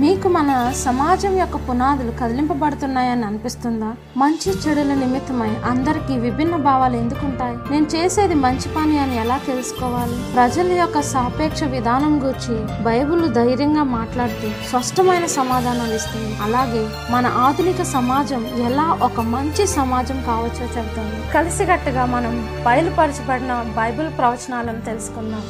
[0.00, 3.94] మీకు మన సమాజం యొక్క పునాదులు కదిలింపబడుతున్నాయని అనిపిస్తుందా?
[4.16, 7.56] మంచి చెడుల నిమిత్తమై అందరికీ విభిన్న భావాలు ఎందుకుంటాయి?
[7.70, 10.32] నేను చేసేది మంచి పని అని ఎలా తెలుసుకోవాలి?
[10.32, 16.34] ప్రజల యొక్క సాపేక్ష విధానం గురించి బైబిల్ ధైర్యంగా మాట్లాడుతూ స్పష్టమైన సమాధానాలు ఇస్తుంది.
[16.42, 21.32] అలాగే మన ఆధునిక సమాజం ఎలా ఒక మంచి సమాజం కావచ్చో చెబుతుంది.
[21.32, 25.42] కలిసికట్టుగా మనం బయలుపరచబడిన బైబిల్ ప్రవచనాలను తెలుసుకుందాం.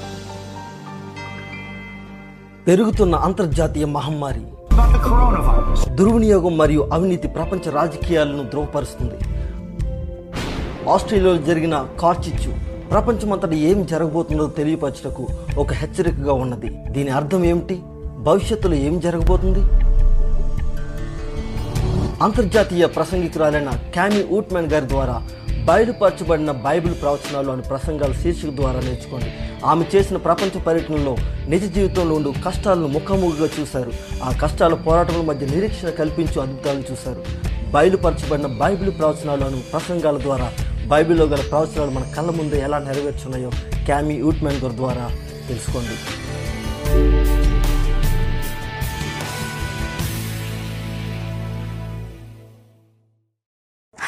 [2.66, 4.42] పెరుగుతున్న అంతర్జాతీయ మహమ్మారి.
[5.94, 9.18] దుర్వినియోగం మరియు అవినీతి ప్రపంచ రాజకీయాలను ధ్రువపరుస్తుంది.
[10.90, 12.50] ఆస్ట్రేలియాలో జరిగిన కార్చిచ్చు
[12.90, 15.26] ప్రపంచమంతటా ఏం జరగబోతుందో తెలియపరచుటకు
[15.58, 16.68] ఒక హెచ్చరికగా ఉన్నది.
[16.88, 17.82] దీని అర్థం ఏమిటి?
[18.18, 19.62] భవిష్యత్తులో ఏం జరగబోతుంది?
[22.22, 25.22] అంతర్జాతీయ ప్రసంగికురాలైన క్యామీ ఊట్మెన్ గారి ద్వారా
[25.64, 29.30] బయలుపరచబడిన బైబిల్ ప్రవచనాలు అనే ప్రసంగాల శీర్షిక ద్వారా నేర్చుకోండి.
[29.66, 31.16] ఆమె చేసిన ప్రపంచ పర్యటనలో
[31.48, 33.92] నిజ జీవితంలో ఉండు కష్టాలను ముఖాముఖిగా చూశారు.
[34.22, 37.24] ఆ కష్టాల పోరాటముల మధ్య నిరీక్షణ కల్పించు అద్భుతాలను చూశారు.
[37.70, 40.52] బయలుపరచబడిన బైబిల్ ప్రవచనాలు అను ప్రసంగాల ద్వారా
[40.86, 43.50] బైబిల్లో గల ప్రవచనాలు మన కళ్ళ ముందు ఎలా నెరవేర్చున్నాయో
[43.84, 45.10] క్యామీ యూట్మెన్ గారి ద్వారా
[45.48, 45.96] తెలుసుకోండి.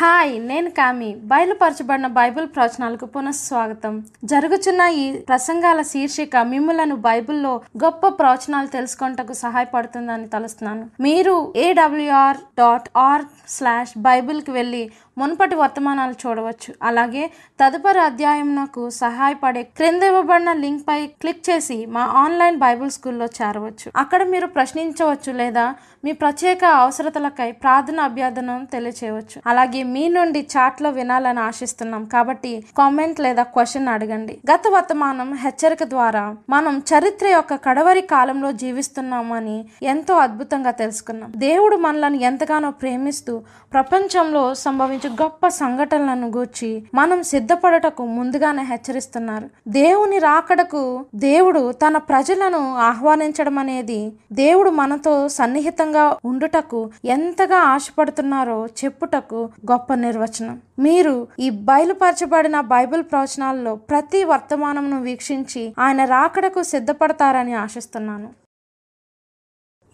[0.02, 1.14] హాయ్ నేను కామి.
[1.14, 4.04] బయలుపరచబడిన బైబిల్ ప్రవచనాలకు పునఃస్వాగతం.
[4.24, 10.88] జరుగుతున్న ఈ ప్రసంగాల శీర్షిక మిమ్ములను బైబిల్లో గొప్ప ప్రవచనాలు తెలుసుకొనటకు సహాయపడుతుందని తలుస్తున్నాను.
[11.00, 16.74] మీరు ఏడబ్ల్యూఆర్ డాట్ ఆర్ స్లాష్ బైబిల్కి వెళ్ళి మునుపటి వర్తమానాలు చూడవచ్చు.
[16.82, 23.24] అలాగే తదుపరి అధ్యాయం నాకు సహాయపడే క్రింద ఇవ్వబడిన లింక్ పై క్లిక్ చేసి మా ఆన్లైన్ బైబిల్ స్కూల్లో
[23.24, 23.92] చేరవచ్చు.
[23.96, 25.74] అక్కడ మీరు ప్రశ్నించవచ్చు లేదా
[26.04, 29.42] మీ ప్రత్యేక అవసరతలకై ప్రార్థన అభ్యర్థనను తెలియచేయవచ్చు.
[29.46, 34.40] అలాగే మీ నుండి చాట్లో వినాలని ఆశిస్తున్నాం కాబట్టి కామెంట్ లేదా క్వశ్చన్ అడగండి.
[34.54, 41.32] గత వర్తమానం హెచ్చరిక ద్వారా మనం చరిత్ర యొక్క కడవరి కాలంలో జీవిస్తున్నామని ఎంతో అద్భుతంగా తెలుసుకున్నాం.
[41.36, 49.50] దేవుడు మనలను ఎంతగానో ప్రేమిస్తూ ప్రపంచంలో సంభవించ గొప్ప సంఘటనలను గూర్చి మనం సిద్ధపడటకు ముందుగానే హెచ్చరిస్తున్నారు.
[49.68, 59.94] దేవుని రాకడకు దేవుడు తన ప్రజలను ఆహ్వానించడం అనేది దేవుడు మనతో సన్నిహితంగా ఉండుటకు ఎంతగా ఆశపడుతున్నారో చెప్పుటకు గొప్ప
[59.94, 60.60] నిర్వచనం.
[60.78, 68.41] మీరు ఈ బయలుపరచబడిన బైబిల్ ప్రవచనాల్లో ప్రతి వర్తమానంను వీక్షించి ఆయన రాకడకు సిద్ధపడతారని ఆశిస్తున్నాను.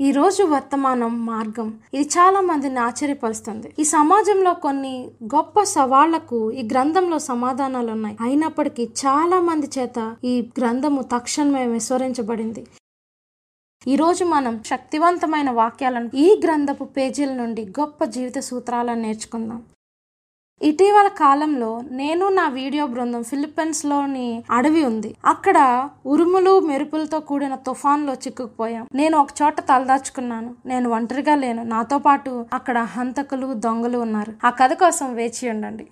[0.01, 1.79] ఈ రోజు వర్తమానం మార్గం.
[1.95, 3.73] ఇది చాలా మందిని ఆశ్చర్యపరుస్తుంది.
[3.79, 8.17] ఈ సమాజంలో కొన్ని గొప్ప సవాళ్ళకు ఈ గ్రంథంలో సమాధానాలు ఉన్నాయి.
[8.21, 12.67] అయినప్పటికీ చాలా మంది చేత ఈ గ్రంథము తక్షణమే విస్మరించబడింది.
[13.89, 19.63] ఈ రోజు మనం శక్తివంతమైన వాక్యాలను ఈ గ్రంథపు పేజీల నుండి గొప్ప జీవిత సూత్రాలను నేర్చుకుందాం.
[20.63, 25.15] ఇటీవల కాలంలో నేను నా వీడియో బృందం ఫిలిప్పీన్స్లోని అడవి ఉంది.
[25.27, 28.87] అక్కడ ఉరుములు మెరుపులతో కూడిన తుఫాన్లో చిక్కుకుపోయాం.
[28.95, 30.55] నేను ఒక చోట తలదాచుకున్నాను.
[30.67, 31.63] నేను ఒంటరిగా లేను.
[31.63, 34.35] నాతో పాటు అక్కడ హంతకులు దొంగలు ఉన్నారు.
[34.47, 35.87] ఆ కథ కోసం వేచి ఉండండి.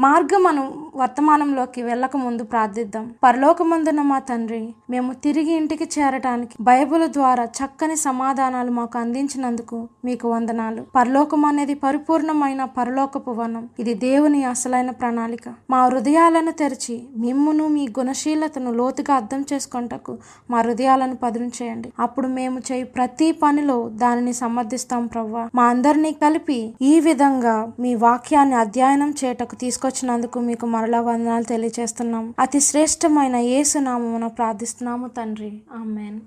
[0.00, 0.66] మార్గం మనం
[0.96, 3.14] వర్తమానంలోకి వెళ్ళక ముందు ప్రార్థిద్దాం.
[3.24, 10.82] పరలోకమందున మా తండ్రి మేము తిరిగి ఇంటికి చేరటానికి బైబిల్ ద్వారా చక్కని సమాధానాలు మాకు అందించినందుకు మీకు వందనాలు.
[10.96, 13.68] పరలోకం అనేది పరిపూర్ణమైన పరలోకపు వనం.
[13.78, 15.48] ఇది దేవుని అసలైన ప్రణాళిక.
[15.70, 20.18] మా హృదయాలను తెరిచి మిమ్మును మీ గుణశీలతను లోతుగా అర్థం చేసుకుంటకు
[20.50, 21.92] మా హృదయాలను పదును చేయండి.
[21.98, 25.48] అప్పుడు మేము చేయి ప్రతి పనిలో దానిని సమర్థిస్తాం ప్రవ్వా.
[25.54, 29.56] మా అందరినీ కలిపి ఈ విధంగా మీ వాక్యాన్ని అధ్యయనం చేయటకు
[29.88, 35.52] తీసుకొచ్చినందుకు మీకు మరలా వందనాలు తెలియజేస్తున్నాం అతి శ్రేష్టమైన ఏసునామమున ప్రార్థిస్తున్నాము తండ్రి.
[35.76, 36.18] ఆమెన్.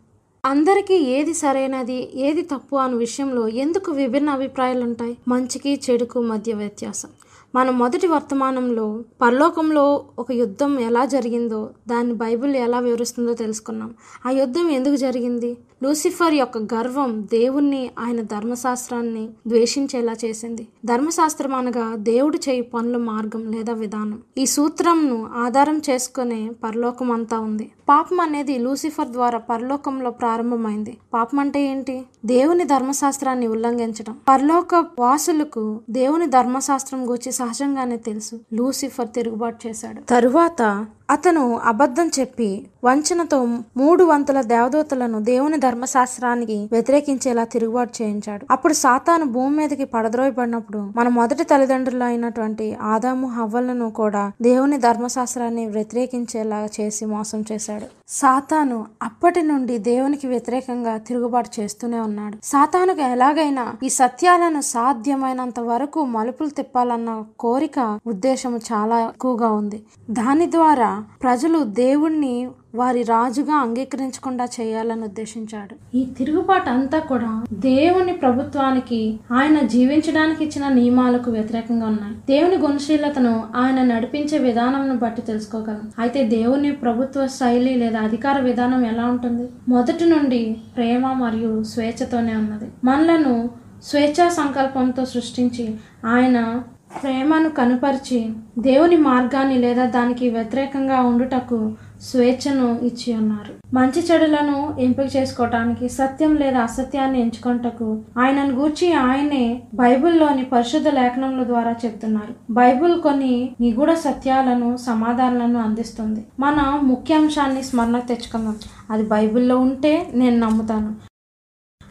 [0.43, 7.11] అందరికీ ఏది సరైనది ఏది తప్పు అనే విషయంలో ఎందుకు విభిన్న అభిప్రాయాలు ఉంటాయి మంచికి చెడుకు మధ్య వ్యత్యాసం.
[7.55, 8.87] మన మొదటి వర్తమానంలో
[9.21, 9.85] పరలోకంలో
[10.19, 13.91] ఒక యుద్ధం ఎలా జరిగిందో దాన్ని బైబిల్ ఎలా వివరిస్తుందో తెలుసుకున్నాం.
[14.25, 15.51] ఆ యుద్ధం ఎందుకు జరిగింది?
[15.83, 20.67] లూసిఫర్ యొక్క గర్వం దేవుణ్ణి ఆయన ధర్మశాస్త్రాన్ని ద్వేషించేలా చేసింది.
[20.85, 24.19] ధర్మశాస్త్రం అనగా దేవుడు చేయి పనుల మార్గం లేదా విధానం.
[24.37, 27.71] ఈ సూత్రంను ఆధారం చేసుకునే పరలోకం అంతా ఉంది.
[27.89, 30.97] పాపం అనేది లూసిఫర్ ద్వారా పరలోకంలో ప్రారంభమైంది.
[31.13, 32.03] పాపం అంటే ఏంటి?
[32.25, 38.39] దేవుని ధర్మశాస్త్రాన్ని ఉల్లంఘించడం పరలోక వాసులకు దేవుని ధర్మశాస్త్రం గురించి సహజంగానే తెలుసు.
[38.53, 40.01] లూసిఫర్ తిరుగుబాటు చేశాడు.
[40.01, 43.45] తరువాత అతను అబద్ధం చెప్పి వంచనతో
[43.77, 48.45] మూడు వంతుల దేవదూతలను దేవుని ధర్మశాస్త్రానికి వ్యతిరేకించేలా తిరుగుబాటు చేయించాడు.
[48.51, 56.69] అప్పుడు సాతాను భూమి మీదకి పడద్రోయబడినప్పుడు మన మొదటి తల్లిదండ్రులు అయినటువంటి ఆదాము హవ్వలను కూడా దేవుని ధర్మశాస్త్రాన్ని వ్యతిరేకించేలా
[56.81, 57.85] చేసి మోసం చేశాడు.
[58.07, 62.37] సాతాను అప్పటి నుండి దేవునికి వ్యతిరేకంగా తిరుగుబాటు చేస్తూనే ఉన్నాడు.
[62.43, 69.83] సాతానుకు ఎలాగైనా ఈ సత్యాలను సాధ్యమైనంత వరకు మలుపులు తిప్పాలన్న కోరిక ఉద్దేశము చాలా ఎక్కువగా ఉంది.
[70.09, 75.97] దాని ద్వారా ప్రజలు దేవుణ్ణి వారి రాజుగా అంగీకరించకుండా చేయాలని ఉద్దేశించాడు.
[75.97, 82.15] ఈ తిరుగుబాటు అంతా కూడా దేవుని ప్రభుత్వానికి ఆయన జీవించడానికి ఇచ్చిన నియమాలకు వ్యతిరేకంగా ఉన్నాయి.
[82.15, 85.91] దేవుని గుణశీలతను ఆయన నడిపించే విధానంను బట్టి తెలుసుకోగలం.
[85.99, 89.49] అయితే దేవుని ప్రభుత్వ శైలి లేదా అధికార విధానం ఎలా ఉంటుంది?
[89.69, 92.71] మొదటి నుండి ప్రేమ మరియు స్వేచ్ఛతోనే ఉన్నది.
[92.83, 93.49] మనలను
[93.83, 95.75] స్వేచ్ఛా సంకల్పంతో సృష్టించి
[96.05, 96.63] ఆయన
[96.99, 98.19] ప్రేమను కనుపరిచి
[98.57, 103.53] దేవుని మార్గాన్ని లేదా దానికి వ్యతిరేకంగా ఉండుటకు స్వేచ్ఛను ఇచ్చి ఉన్నారు.
[103.73, 111.75] మంచి చెడులను ఎంపిక చేసుకోవటానికి సత్యం లేదా అసత్యాన్ని ఎంచుకుంటకు ఆయనను గూర్చి ఆయనే బైబిల్లోని పరిశుద్ధ లేఖనముల ద్వారా
[111.85, 112.33] చెప్తున్నారు.
[112.53, 116.23] బైబిల్ కొన్ని నిగూఢ సత్యాలను సమాధానాలను అందిస్తుంది.
[116.39, 118.57] మన ముఖ్యాంశాన్ని స్మరణ తెచ్చుకుందాం.
[118.89, 121.10] అది బైబిల్లో ఉంటే నేను నమ్ముతాను.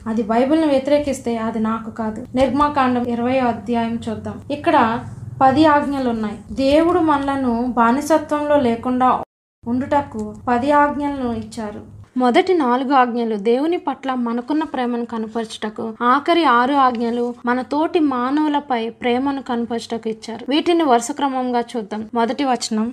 [0.06, 2.26] అది బైబిల్ను వ్యతిరేకిస్తే అది నాకు కాదు.
[2.34, 4.40] నిర్మాకాండం ఇరవై అధ్యాయం చూద్దాం.
[4.50, 5.04] ఇక్కడ
[5.42, 9.22] పది ఆజ్ఞలు ఉన్నాయి దేవుడు మనలను బానిసత్వంలో లేకుండా
[9.66, 12.00] ఉండుటకు పది ఆజ్ఞలను ఇచ్చారు.
[12.16, 19.42] మొదటి నాలుగు ఆజ్ఞలు దేవుని పట్ల మనకున్న ప్రేమను కనపరచుటకు ఆఖరి ఆరు ఆజ్ఞలు మన తోటి మానవులపై ప్రేమను
[19.42, 20.46] కనపరచుటకు ఇచ్చారు.
[20.48, 22.08] వీటిని వరుస క్రమంగా చూద్దాం.
[22.14, 22.92] మొదటి వచనం.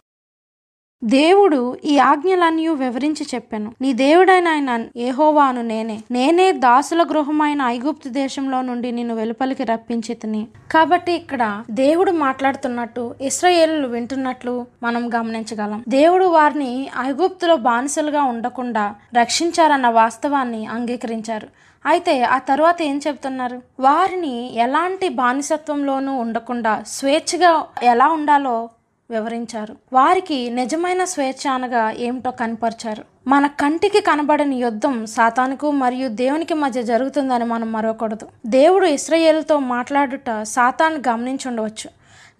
[1.03, 3.73] దేవుడు ఈ ఆజ్ఞలన్నీ వివరించి చెప్పాను.
[3.81, 5.99] నీ దేవుడైన ఆయన ఏహోవాను నేనే.
[6.11, 14.65] నేనే దాసుల గృహమైన ఐగుప్తు దేశంలో నుండి నిన్ను వెలుపలికి రప్పించి కాబట్టి ఇక్కడ దేవుడు మాట్లాడుతున్నట్టు ఇస్రాయేలు వింటున్నట్లు
[14.83, 15.83] మనం గమనించగలం.
[15.87, 21.47] దేవుడు వారిని ఐగుప్తులో బానిసలుగా ఉండకుండా రక్షించారన్న వాస్తవాన్ని అంగీకరించారు.
[21.85, 28.69] అయితే ఆ తర్వాత ఏం చెప్తున్నారు వారిని ఎలాంటి బానిసత్వంలోనూ ఉండకుండా స్వేచ్ఛగా ఎలా ఉండాలో
[29.09, 29.75] వివరించారు.
[29.93, 33.03] వారికి నిజమైన స్వేచ్ఛ అనగా ఏమిటో కనపరిచారు.
[33.27, 38.27] మన కంటికి కనబడని యుద్ధం సాతానుకు మరియు దేవునికి మధ్య జరుగుతుందని మనం మరవకూడదు.
[38.45, 41.89] దేవుడు ఇస్రయేల్తో మాట్లాడుట సాతాను గమనించుండవచ్చు.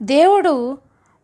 [0.02, 0.78] దేవుడు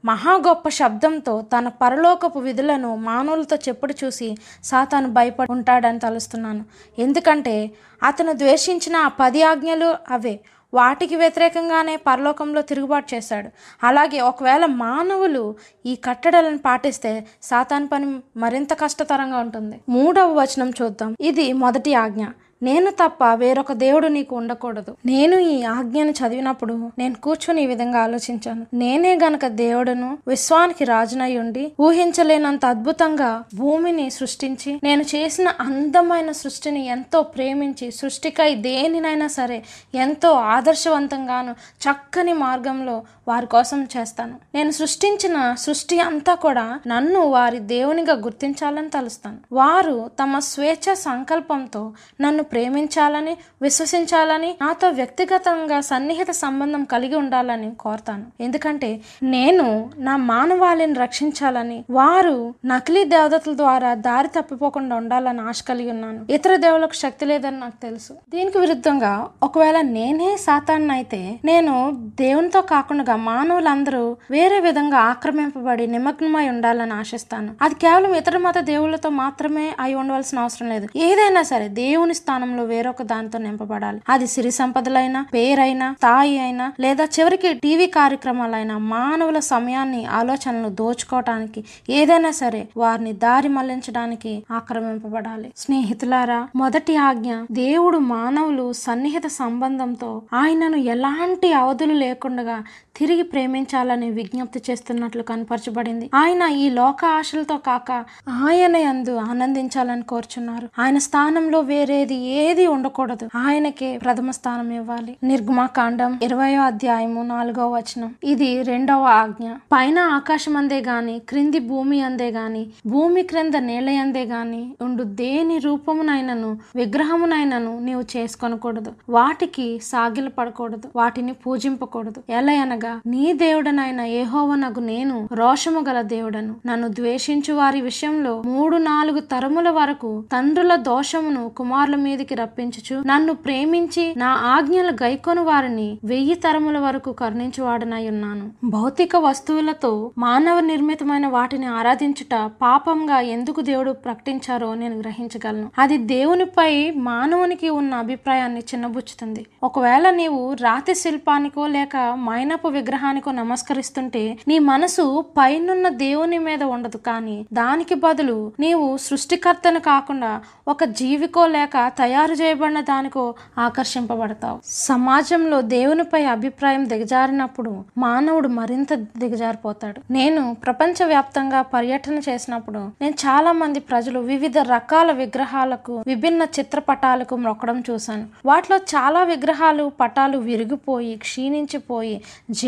[0.06, 6.66] మహా గొప్ప శబ్దంతో తన పరలోకపు విధులను మానవులతో చెప్పుడు చూసి సాతాను భయపడి ఉంటాడని తలుస్తున్నాను.
[7.00, 7.72] ఎందుకంటే
[8.04, 10.40] అతను ద్వేషించిన ఆ పది ఆజ్ఞలు అవే.
[10.74, 13.50] వాటికి వ్యతిరేకంగానే పరలోకంలో తిరుగుబాటు చేశాడు.
[13.84, 15.56] అలాగే ఒకవేళ మానవులు
[15.86, 19.82] ఈ కట్టడలను పాటిస్తే సాతాన్ పని మరింత కష్టతరంగా ఉంటుంది.
[19.90, 21.16] మూడవ వచనం చూద్దాం.
[21.22, 22.26] ఇది మొదటి ఆజ్ఞ.
[22.64, 24.96] నేను తప్ప వేరొక దేవుడు నీకు ఉండకూడదు.
[25.06, 28.66] నేను ఈ ఆజ్ఞను చదివినప్పుడు నేను కూర్చొని ఈ విధంగా ఆలోచించాను.
[28.74, 37.22] నేనే గనక దేవుడును విశ్వానికి రాజునై ఉండి ఊహించలేనంత అద్భుతంగా భూమిని సృష్టించి నేను చేసిన అందమైన సృష్టిని ఎంతో
[37.22, 39.64] ప్రేమించి సృష్టికై దేనినైనా సరే
[39.96, 41.52] ఎంతో ఆదర్శవంతంగాను
[41.86, 44.36] చక్కని మార్గంలో వారి కోసం చేస్తాను.
[44.56, 49.38] నేను సృష్టించిన సృష్టి అంతా కూడా నన్ను వారి దేవునిగా గుర్తించాలని తలుస్తాను.
[49.52, 51.92] వారు తమ స్వేచ్ఛ సంకల్పంతో
[52.22, 58.24] నన్ను ప్రేమించాలని విశ్వసించాలని నాతో వ్యక్తిగతంగా సన్నిహిత సంబంధం కలిగి ఉండాలని కోరుతాను.
[58.40, 66.26] ఎందుకంటే నేను నా మానవాళిని రక్షించాలని వారు నకిలీ దేవతల ద్వారా దారి తప్పిపోకుండా ఉండాలని ఆశ కలిగి ఉన్నాను.
[66.30, 68.14] ఇతర దేవులకు శక్తి లేదని నాకు తెలుసు.
[68.30, 76.94] దీనికి విరుద్ధంగా ఒకవేళ నేనే సాతాన్ని అయితే నేను దేవునితో కాకుండా మానవులందరూ వేరే విధంగా ఆక్రమింపబడి నిమగ్నమై ఉండాలని
[76.94, 77.54] ఆశిస్తాను.
[77.62, 80.88] అది కేవలం ఇతర మత దేవుళ్ళతో మాత్రమే అయి ఉండవలసిన అవసరం లేదు.
[80.96, 84.02] ఏదైనా సరే దేవుని స్థానంలో వేరొక దానితో నింపబడాలి.
[84.10, 92.32] అది సిరి సంపదలైనా పేరైనా స్థాయి అయినా లేదా చివరికి టీవీ కార్యక్రమాలైనా మానవుల సమయాన్ని ఆలోచనలు దోచుకోవటానికి ఏదైనా
[92.32, 95.54] సరే వారిని దారి మళ్ళించడానికి ఆక్రమింపబడాలి.
[95.58, 102.64] స్నేహితులారా మొదటి ఆజ్ఞ దేవుడు మానవులు సన్నిహిత సంబంధంతో ఆయనను ఎలాంటి అవధులు లేకుండా
[103.04, 106.10] తిరిగి ప్రేమించాలని విజ్ఞప్తి చేస్తున్నట్లు కనపరచబడింది.
[106.16, 107.92] ఆయన ఈ లోక ఆశలతో కాక
[108.30, 110.70] ఆయన యందు ఆనందించాలని కోరుచున్నారు.
[110.80, 113.30] ఆయన స్థానంలో వేరేది ఏది ఉండకూడదు.
[113.36, 115.18] ఆయనకే ప్రథమ స్థానం ఇవ్వాలి.
[115.24, 118.16] నిర్గమాకాండం ఇరవయో అధ్యాయము నాలుగో వచనం.
[118.24, 119.52] ఇది రెండవ ఆజ్ఞ.
[119.52, 125.58] పైన ఆకాశం అందే గాని క్రింది భూమి అందే గాని భూమి క్రింద నేల అందే గాని ఉండు దేని
[125.58, 128.94] రూపమునైనను విగ్రహమునైనను నీవు చేసుకొనకూడదు.
[129.10, 132.24] వాటికి సాగిల పడకూడదు వాటిని పూజింపకూడదు.
[132.30, 136.56] ఎలా అనగా నీ దేవుడనైన ఏహోవనగు నేను రోషము గల దేవుడను.
[136.66, 144.14] నన్ను ద్వేషించు వారి విషయంలో మూడు నాలుగు తరముల వరకు తండ్రుల దోషమును కుమారుల మీదకి రప్పించుచు నన్ను ప్రేమించి
[144.18, 152.52] నా ఆజ్ఞలు గైకొను వారిని వెయ్యి తరముల వరకు కరుణించువాడనై ఉన్నాను భౌతిక వస్తువులతో మానవ నిర్మితమైన వాటిని ఆరాధించుట
[152.62, 155.70] పాపంగా ఎందుకు దేవుడు ప్రకటించారో నేను గ్రహించగలను.
[155.80, 159.46] అది దేవునిపై మానవునికి ఉన్న అభిప్రాయాన్ని చిన్నబుచ్చుతుంది.
[159.64, 166.98] ఒకవేళ నీవు రాతి శిల్పానికో లేక మైనపు విగ్రహానికో నమస్కరిస్తుంటే నీ మనసు పైనున్న దేవుని మీద ఉండదు.
[166.98, 174.60] కానీ దానికి బదులు నీవు సృష్టికర్తను కాకుండా ఒక జీవికో లేక తయారు చేయబడిన దానికో ఆకర్షింపబడతావు.
[174.66, 180.14] సమాజంలో దేవునిపై అభిప్రాయం దిగజారినప్పుడు మానవుడు మరింత దిగజారిపోతాడు.
[180.14, 188.26] నేను ప్రపంచవ్యాప్తంగా పర్యటన చేసినప్పుడు నేను చాలా మంది ప్రజలు వివిధ రకాల విగ్రహాలకు విభిన్న చిత్రపటాలకు మొక్కడం చూశాను.
[188.46, 192.22] వాటిలో చాలా విగ్రహాలు పటాలు విరిగిపోయి క్షీణించిపోయి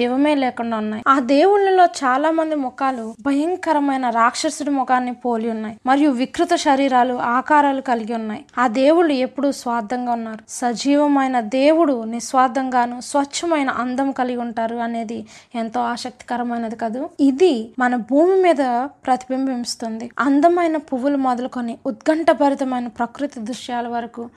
[0.05, 1.03] జీవమే లేకుండా ఉన్నాయి.
[1.07, 5.77] ఆ దేవుళ్ళలో చాలా మంది ముఖాలు భయంకరమైన రాక్షసుడి ముఖాన్ని పోలి ఉన్నాయి.
[5.85, 8.45] మరియు వికృత శరీరాలు ఆకారాలు కలిగి ఉన్నాయి.
[8.59, 10.43] ఆ దేవుళ్ళు ఎప్పుడూ స్వార్థంగా ఉన్నారు.
[10.49, 17.09] సజీవమైన దేవుడు నిస్వార్థంగాను స్వచ్ఛమైన అందం కలిగి ఉంటారు అనేది ఎంతో ఆసక్తికరమైనది కదూ?
[17.19, 20.11] ఇది మన భూమి మీద ప్రతిబింబిస్తుంది.
[20.19, 24.29] అందమైన పువ్వులు మొదలుకొని ఉత్కంఠభరితమైన ప్రకృతి దృశ్యాల వరకు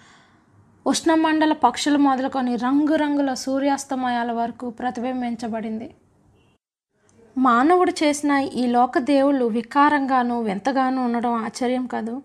[0.88, 5.94] ఉష్ణమండల పక్షులు మొదలుకొని రంగురంగుల సూర్యాస్తమయాల వరకు ప్రతిబింబించబడింది.
[7.38, 12.22] మానవుడు చేసిన ఈ లోక దేవుళ్ళు వికారంగాను వింతగాను ఉండడం ఆశ్చర్యం కాదు.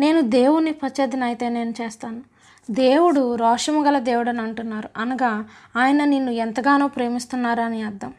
[0.00, 2.22] నేను దేవుని పచ్చదినైతే నేను చేస్తాను.
[2.70, 4.88] దేవుడు రోషము గల దేవుడని అంటున్నారు.
[4.96, 5.44] అనగా
[5.76, 8.14] ఆయన నిన్ను ఎంతగానో ప్రేమిస్తున్నారని అర్థం.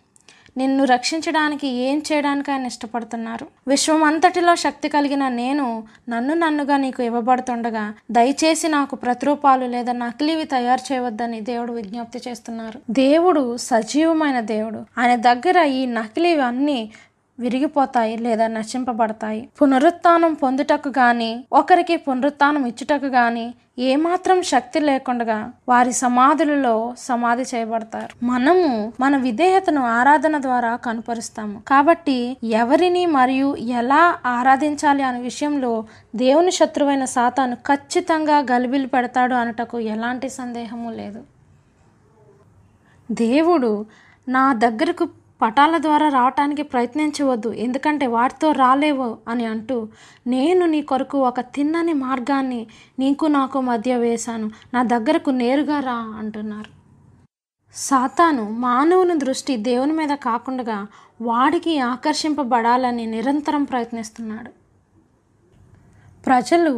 [0.58, 3.48] నిన్ను రక్షించడానికి ఏం చేయడానికి ఆయన ఇష్టపడుతున్నారు?
[3.68, 10.94] విశ్వం అంతటిలో శక్తి కలిగిన నేను నన్ను నన్నుగా నీకు ఇవ్వబడుతుండగా దయచేసి నాకు ప్రతిరూపాలు లేదా నకిలీవి తయారు
[10.94, 12.82] చేయవద్దని దేవుడు విజ్ఞప్తి చేస్తున్నారు.
[12.90, 14.86] దేవుడు సజీవమైన దేవుడు.
[14.98, 16.92] ఆయన దగ్గర ఈ నకిలీవి అన్నీ
[17.44, 19.42] విరిగిపోతాయి లేదా నశింపబడతాయి.
[19.62, 23.46] పునరుత్నం పొందుటకు గాని ఒకరికి పునరుత్నం ఇచ్చుటకు గాని
[23.80, 25.38] ఏమాత్రం శక్తి లేకుండా
[25.70, 28.26] వారి సమాధులలో సమాధి చేయబడతారు.
[28.26, 28.68] మనము
[29.00, 31.62] మన విధేయతను ఆరాధన ద్వారా కనుపరుస్తాము.
[31.68, 32.18] కాబట్టి
[32.58, 35.72] ఎవరిని మరియు ఎలా ఆరాధించాలి అనే విషయంలో
[36.16, 41.24] దేవుని శత్రువైన సాతాను ఖచ్చితంగా గలిబిలి పెడతాడు అనటకు ఎలాంటి సందేహము లేదు.
[43.12, 43.86] దేవుడు
[44.30, 45.06] నా దగ్గరకు
[45.44, 49.78] పటాల ద్వారా రావటానికి ప్రయత్నించవద్దు ఎందుకంటే వాటితో రాలేవు అని అంటూ
[50.28, 52.62] నేను నీ కొరకు ఒక తిన్నని మార్గాన్ని
[53.00, 56.72] నీకు నాకు మధ్య వేశాను నా దగ్గరకు నేరుగా రా అంటున్నారు.
[57.76, 60.78] సాతాను మానవుని దృష్టి దేవుని మీద కాకుండా
[61.22, 64.52] వాడికి ఆకర్షింపబడాలని నిరంతరం ప్రయత్నిస్తున్నాడు.
[66.24, 66.74] ప్రజలు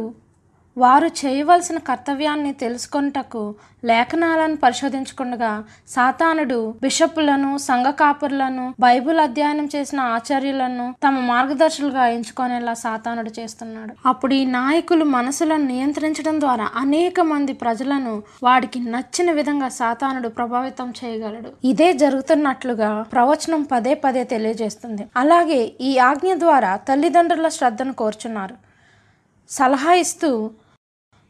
[0.78, 3.54] వారు చేయవలసిన కర్తవ్యాన్ని తెలుసుకొనుటకు
[3.84, 14.08] లేఖనాలను పరిశోధించుకుండగా సాతానుడు బిషపులను సంఘ కాపురులను బైబిల్ అధ్యయనం చేసిన ఆచార్యులను తమ మార్గదర్శులుగా ఎంచుకునేలా సాతానుడు చేస్తున్నాడు.
[14.08, 21.52] అప్పుడు ఈ నాయకులు మనసులను నియంత్రించడం ద్వారా అనేక మంది ప్రజలను వాడికి నచ్చిన విధంగా సాతానుడు ప్రభావితం చేయగలడు.
[21.64, 25.06] ఇదే జరుగుతున్నట్లుగా ప్రవచనం పదే పదే తెలియజేస్తుంది.
[25.16, 28.54] అలాగే ఈ ఆజ్ఞ ద్వారా తల్లిదండ్రుల శ్రద్ధను కోరుచున్నారు.
[29.48, 30.50] సలహా ఇస్తూ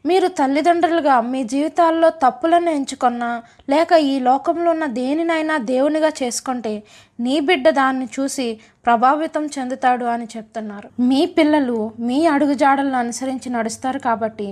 [0.07, 3.29] మీరు తల్లిదండ్రులుగా మీ జీవితాల్లో తప్పులను ఎంచుకున్నా
[3.69, 6.73] లేక ఈ లోకంలో ఉన్న దేనినైనా దేవునిగా చేసుకుంటే
[7.19, 8.47] నీ బిడ్డ దాన్ని చూసి
[8.85, 10.89] ప్రభావితం చెందుతాడు అని చెప్తున్నారు.
[11.01, 14.49] మీ పిల్లలు మీ అడుగుజాడలను అనుసరించి నడుస్తారు కాబట్టి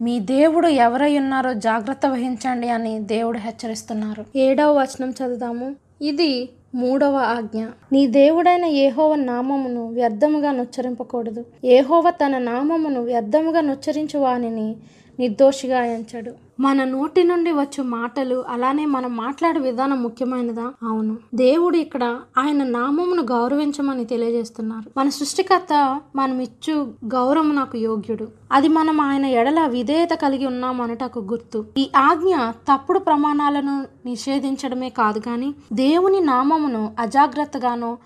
[0.00, 4.24] మీ దేవుడు ఎవరై ఉన్నారో జాగ్రత్త వహించండి అని దేవుడు హెచ్చరిస్తున్నారు.
[4.36, 5.68] ఏడవ వచనం చదువుదాము.
[6.02, 6.32] ఇది
[6.74, 7.66] మూడవ ఆజ్ఞ.
[7.92, 11.44] నీ దేవుడైన ఏహోవ నామమును వ్యర్థముగా నుచ్చరింపకూడదు.
[11.64, 14.76] ఏహోవ తన నామమును వ్యర్థముగా నుచ్చరించు వానిని
[15.22, 16.32] నిర్దోషిగా ఎంచడు.
[16.60, 20.72] మన నోటి నుండి వచ్చే మాటలు అలానే మనం మాట్లాడే విధానం ముఖ్యమైనదా?
[20.82, 21.16] అవును.
[21.34, 22.04] దేవుడు ఇక్కడ
[22.38, 24.90] ఆయన నామమును గౌరవించమని తెలియజేస్తున్నారు.
[24.96, 28.28] మన సృష్టికర్త మనం ఇచ్చు గౌరవం నాకు యోగ్యుడు.
[28.52, 31.64] అది మనం ఆయన ఎడల విధేయత కలిగి ఉన్నామనటకు గుర్తు.
[31.78, 37.98] ఈ ఆజ్ఞ తప్పుడు ప్రమాణాలను నిషేధించడమే కాదు కానీ దేవుని నామమును అజాగ్రత్తగానో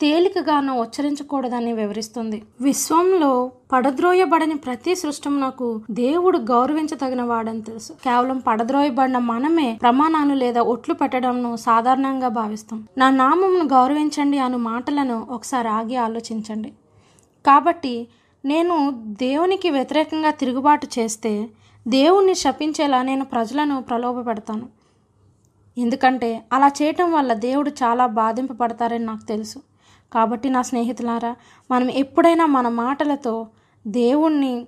[0.00, 2.42] తేలికగానో ఉచ్చరించకూడదని వివరిస్తుంది.
[2.60, 7.92] విశ్వంలో పడద్రోయబడని ప్రతి సృష్టమునకు దేవుడు గౌరవించదగిన వాడని తెలుసు.
[7.92, 12.88] కేవలం పడద్రోయబడిన మనమే ప్రమాణాలు లేదా ఒట్లు పెట్టడంను సాధారణంగా భావిస్తాం.
[12.98, 16.72] నా నామమును గౌరవించండి అను మాటలను ఒకసారి ఆగి ఆలోచించండి.
[17.46, 18.08] కాబట్టి
[18.44, 21.48] నేను దేవునికి వ్యతిరేకంగా తిరుగుబాటు చేస్తే
[21.88, 24.68] దేవుణ్ణి శపించేలా నేను ప్రజలను ప్రలోభపెడతాను.
[25.78, 29.67] ఎందుకంటే అలా చేయటం వల్ల దేవుడు చాలా బాధింపబడతారని నాకు తెలుసు.
[30.12, 31.36] కాబట్టి నా స్నేహితులారా
[31.70, 33.46] మనం ఎప్పుడైనా మన మాటలతో
[33.86, 34.66] దేవుణ్ణి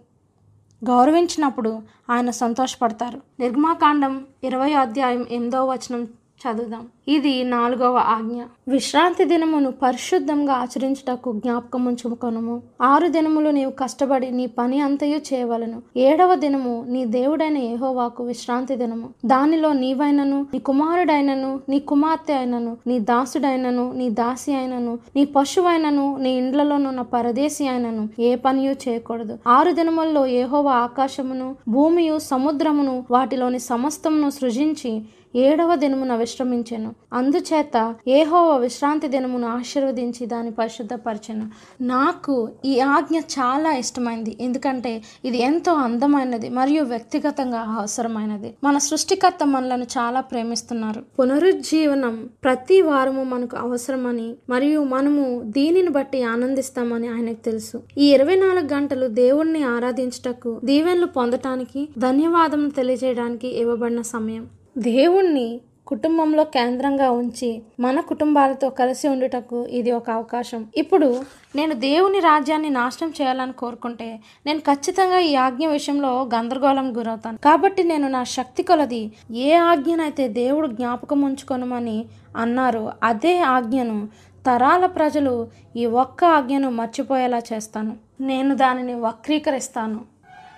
[0.85, 3.21] గౌరవించినప్పుడు ఆయన సంతోషపడతారు.
[3.41, 6.09] నిర్మాకాండం ఇరవై అధ్యాయం ఎనిమిదవ వచనం
[6.41, 6.87] చదువుదాం.
[7.09, 8.43] ఇది నాలుగవ ఆజ్ఞ.
[8.69, 15.83] విశ్రాంతి దినమును పరిశుద్ధంగా ఆచరించుటకు జ్ఞాపకం ఉంచుకొనుము ఆరు దినములు నీవు కష్టపడి నీ పని అంతయు చేయవలను.
[15.97, 19.09] ఏడవ దినము నీ దేవుడైన ఏహోవాకు విశ్రాంతి దినము.
[19.27, 26.31] దానిలో నీవైనను నీ కుమారుడైనను నీ కుమార్తె అయినను నీ దాసుడైనను నీ దాసి అయినను నీ పశువైనను నీ
[26.39, 29.39] ఇండ్లలోనున్న పరదేశి అయినను ఏ పనియు చేయకూడదు.
[29.47, 35.03] ఆరు దినముల్లో ఏహోవా ఆకాశమును భూమియు సముద్రమును వాటిలోని సమస్తమును సృజించి
[35.37, 36.95] ఏడవ దినమున విశ్రమించెను.
[37.13, 41.51] అందుచేత ఏహోవ విశ్రాంతి దినమును ఆశీర్వదించి దాన్ని పరిశుద్ధపరచెను.
[41.83, 44.37] నాకు ఈ ఆజ్ఞ చాలా ఇష్టమైంది.
[44.41, 48.55] ఎందుకంటే ఇది ఎంతో అందమైనది మరియు వ్యక్తిగతంగా అవసరమైనది.
[48.65, 51.05] మన సృష్టికర్త మనలను చాలా ప్రేమిస్తున్నారు.
[51.21, 57.83] పునరుజ్జీవనం ప్రతి వారము మనకు అవసరమని మరియు మనము దీనిని బట్టి ఆనందిస్తామని ఆయనకు తెలుసు.
[57.99, 64.47] ఈ ఇరవై నాలుగు గంటలు దేవుణ్ణి ఆరాధించుటకు దీవెనలు పొందటానికి ధన్యవాదం తెలియజేయడానికి ఇవ్వబడిన సమయం.
[64.79, 70.67] దేవుణ్ణి కుటుంబంలో కేంద్రంగా ఉంచి మన కుటుంబాలతో కలిసి ఉండుటకు ఇది ఒక అవకాశం.
[70.77, 71.25] ఇప్పుడు
[71.57, 77.39] నేను దేవుని రాజ్యాన్ని నాశనం చేయాలని కోరుకుంటే నేను ఖచ్చితంగా ఈ ఆజ్ఞ విషయంలో గందరగోళం గురవుతాను.
[77.39, 82.05] కాబట్టి నేను నా శక్తి కొలది ఏ ఆజ్ఞనైతే దేవుడు జ్ఞాపకం ఉంచుకొనమని
[82.37, 84.09] అన్నారు అదే ఆజ్ఞను
[84.47, 87.97] తరాల ప్రజలు ఈ ఒక్క ఆజ్ఞను మర్చిపోయేలా చేస్తాను.
[88.21, 90.01] నేను దానిని వక్రీకరిస్తాను.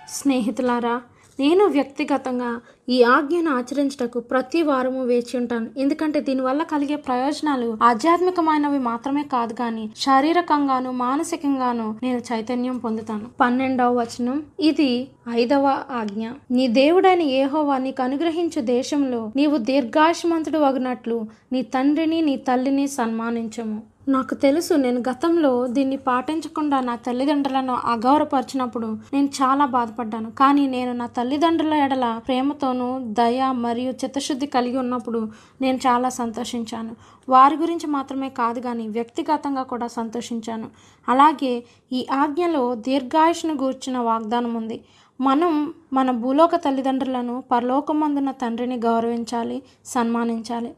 [0.09, 1.01] స్నేహితులారా
[1.39, 5.67] నేను వ్యక్తిగతంగా ఈ ఆజ్ఞను ఆచరించటకు ప్రతి వారము వేచి ఉంటాను.
[5.77, 13.25] ఎందుకంటే దీనివల్ల కలిగే ప్రయోజనాలు ఆధ్యాత్మికమైనవి మాత్రమే కాదు కానీ శారీరకంగాను మానసికంగాను నేను చైతన్యం పొందుతాను.
[13.39, 14.43] పన్నెండవ వచనం.
[14.59, 16.29] ఇది ఐదవ ఆజ్ఞ.
[16.51, 23.92] నీ దేవుడైన ఏహోవా నీకు అనుగ్రహించు దేశంలో నీవు దీర్ఘాయుమంతుడు వగినట్లు నీ తండ్రిని నీ తల్లిని సన్మానించము.
[24.07, 30.31] నాకు తెలుసు నేను గతంలో దీన్ని పాటించకుండా నా తల్లిదండ్రులను అగౌరవపరిచినప్పుడు నేను చాలా బాధపడ్డాను.
[30.31, 35.29] కానీ నేను నా తల్లిదండ్రుల ఎడల ప్రేమతోనూ దయ మరియు చిత్తశుద్ధి కలిగి ఉన్నప్పుడు
[35.61, 36.95] నేను చాలా సంతోషించాను.
[37.29, 40.69] వారి గురించి మాత్రమే కాదు కానీ వ్యక్తిగతంగా కూడా సంతోషించాను.
[41.09, 44.83] అలాగే ఈ ఆజ్ఞలో దీర్ఘాయుష్ను గూర్చిన వాగ్దానం ఉంది.
[45.21, 50.71] మనం మన భూలోక తల్లిదండ్రులను పరలోకమందున తండ్రిని గౌరవించాలి సన్మానించాలి.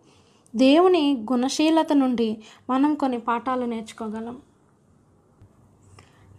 [0.56, 2.38] దేవుని గుణశీలత నుండి
[2.70, 4.38] మనం కొన్ని పాఠాలు నేర్చుకోగలం.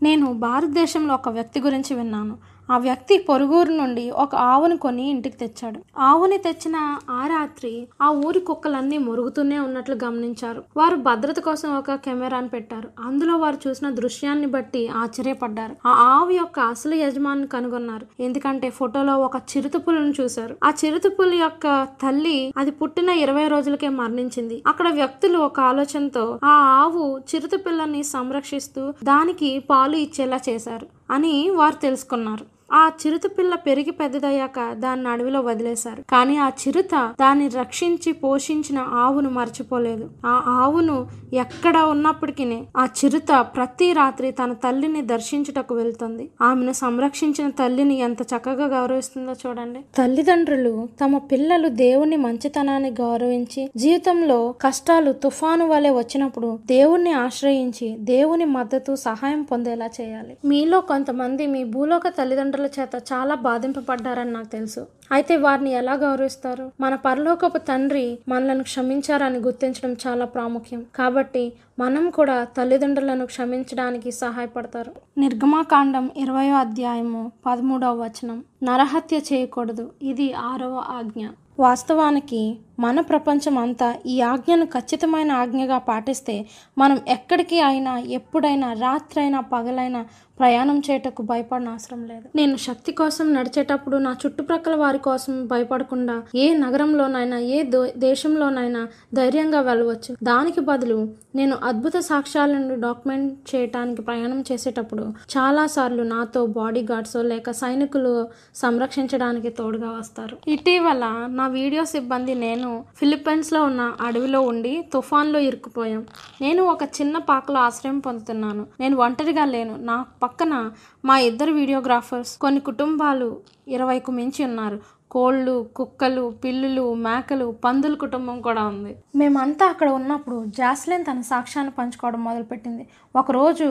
[0.02, 2.38] నేను భారతదేశంలో ఒక వ్యక్తి గురించి విన్నాను.
[2.70, 5.80] ఆ వ్యక్తి పొరుగురు నుండి ఒక ఆవును కొని ఇంటికి తెచ్చాడు.
[5.99, 10.64] ఆవుని తెచ్చిన ఆ రాత్రి ఆ ఊరి కుక్కలన్నీ మురుగుతూనే ఉన్నట్లు గమనించారు.
[10.76, 12.88] వారు భద్రత కోసం ఒక కెమెరాను పెట్టారు.
[13.00, 15.76] అందులో వారు చూసిన దృశ్యాన్ని బట్టి ఆశ్చర్యపడ్డారు.
[15.87, 18.06] ఆ ఆవు యొక్క అసలు యజమాని కనుగొన్నారు.
[18.23, 20.56] ఎందుకంటే ఫోటోలో ఒక చిరుతపులను చూశారు.
[20.64, 24.62] ఆ చిరుతపులి యొక్క తల్లి అది పుట్టిన ఇరవై రోజులకే మరణించింది.
[24.66, 31.75] అక్కడ వ్యక్తులు ఒక ఆలోచనతో ఆ ఆవు చిరుత పిల్లని సంరక్షిస్తూ దానికి పాలు ఇచ్చేలా చేశారు అని వారు
[31.75, 32.55] తెలుసుకున్నారు.
[32.73, 36.02] ఆ చిరుత పిల్ల పెరిగి పెద్దదయ్యాక దాన్ని అడవిలో వదిలేశారు.
[36.02, 40.11] కానీ ఆ చిరుత దాన్ని రక్షించి పోషించిన ఆవును మర్చిపోలేదు.
[40.26, 46.31] ఆ ఆవును ఎక్కడ ఉన్నప్పటికీ ఆ చిరుత ప్రతి రాత్రి తన తల్లిని దర్శించుటకు వెళ్తుంది.
[46.42, 49.81] ఆమెను సంరక్షించిన తల్లిని ఎంత చక్కగా గౌరవిస్తుందో చూడండి.
[49.98, 58.94] తల్లిదండ్రులు తమ పిల్లలు దేవుని మంచితనాన్ని గౌరవించి జీవితంలో కష్టాలు తుఫాను వలె వచ్చినప్పుడు దేవుణ్ణి ఆశ్రయించి దేవుని మద్దతు
[58.94, 60.37] సహాయం పొందేలా చేయాలి.
[60.44, 64.87] మీలో కొంతమంది మీ భూలోక తల్లిదండ్రులు చేత చాలా బాధింపబడ్డారని నాకు తెలుసు.
[65.12, 66.73] అయితే వారిని ఎలా గౌరవిస్తారు?
[66.81, 70.87] మన పరలోకపు తండ్రి మనలను క్షమించారని గుర్తించడం చాలా ప్రాముఖ్యం.
[70.97, 74.92] కాబట్టి మనం కూడా తల్లిదండ్రులను క్షమించడానికి సహాయపడతారు.
[75.19, 78.45] నిర్గమాకాండం ఇరవయో అధ్యాయము పదమూడవ వచనం.
[78.62, 79.90] నరహత్య చేయకూడదు.
[80.03, 81.27] ఇది ఆరవ ఆజ్ఞ.
[81.59, 86.47] వాస్తవానికి మన ప్రపంచం అంతా ఈ ఆజ్ఞను ఖచ్చితమైన ఆజ్ఞగా పాటిస్తే
[86.79, 90.07] మనం ఎక్కడికి అయినా ఎప్పుడైనా రాత్రైనా పగలైనా
[90.38, 92.29] ప్రయాణం చేయటకు భయపడిన అవసరం లేదు.
[92.37, 99.61] నేను శక్తి కోసం నడిచేటప్పుడు నా చుట్టుప్రక్కల వారి కోసం భయపడకుండా ఏ నగరంలోనైనా ఏ దో- దేశంలోనైనా ధైర్యంగా
[99.61, 100.16] వెళ్ళవచ్చు.
[100.23, 105.03] దానికి బదులు నేను అద్భుత సాక్ష్యాలను డాక్యుమెంట్ చేయటానికి ప్రయాణం చేసేటప్పుడు
[105.38, 110.37] చాలాసార్లు నాతో బాడీ గార్డ్స్ లేక సైనికులు సంరక్షించడానికి తోడుగా వస్తారు.
[110.49, 116.07] ఇటీవల నా వీడియో సిబ్బంది నేను ఫిలిప్పైన్స్లో ఉన్న అడవిలో ఉండి తుఫాన్లో ఇరుక్కుపోయాం.
[116.40, 118.66] నేను ఒక చిన్న పాకలో ఆశ్రయం పొందుతున్నాను.
[118.81, 119.77] నేను ఒంటరిగా లేను.
[119.77, 120.71] నా పక్కన
[121.05, 123.31] మా ఇద్దరు వీడియోగ్రాఫర్స్ కొన్ని కుటుంబాలు
[123.69, 124.81] ఇరవైకు మించి ఉన్నారు.
[125.11, 128.97] కోళ్ళు కుక్కలు పిల్లులు మేకలు పందుల కుటుంబం కూడా ఉంది.
[129.16, 132.88] మేమంతా అక్కడ ఉన్నప్పుడు జాస్లిన్ తన సాక్ష్యాన్ని పంచుకోవడం మొదలుపెట్టింది.
[133.16, 133.69] ఒకరోజు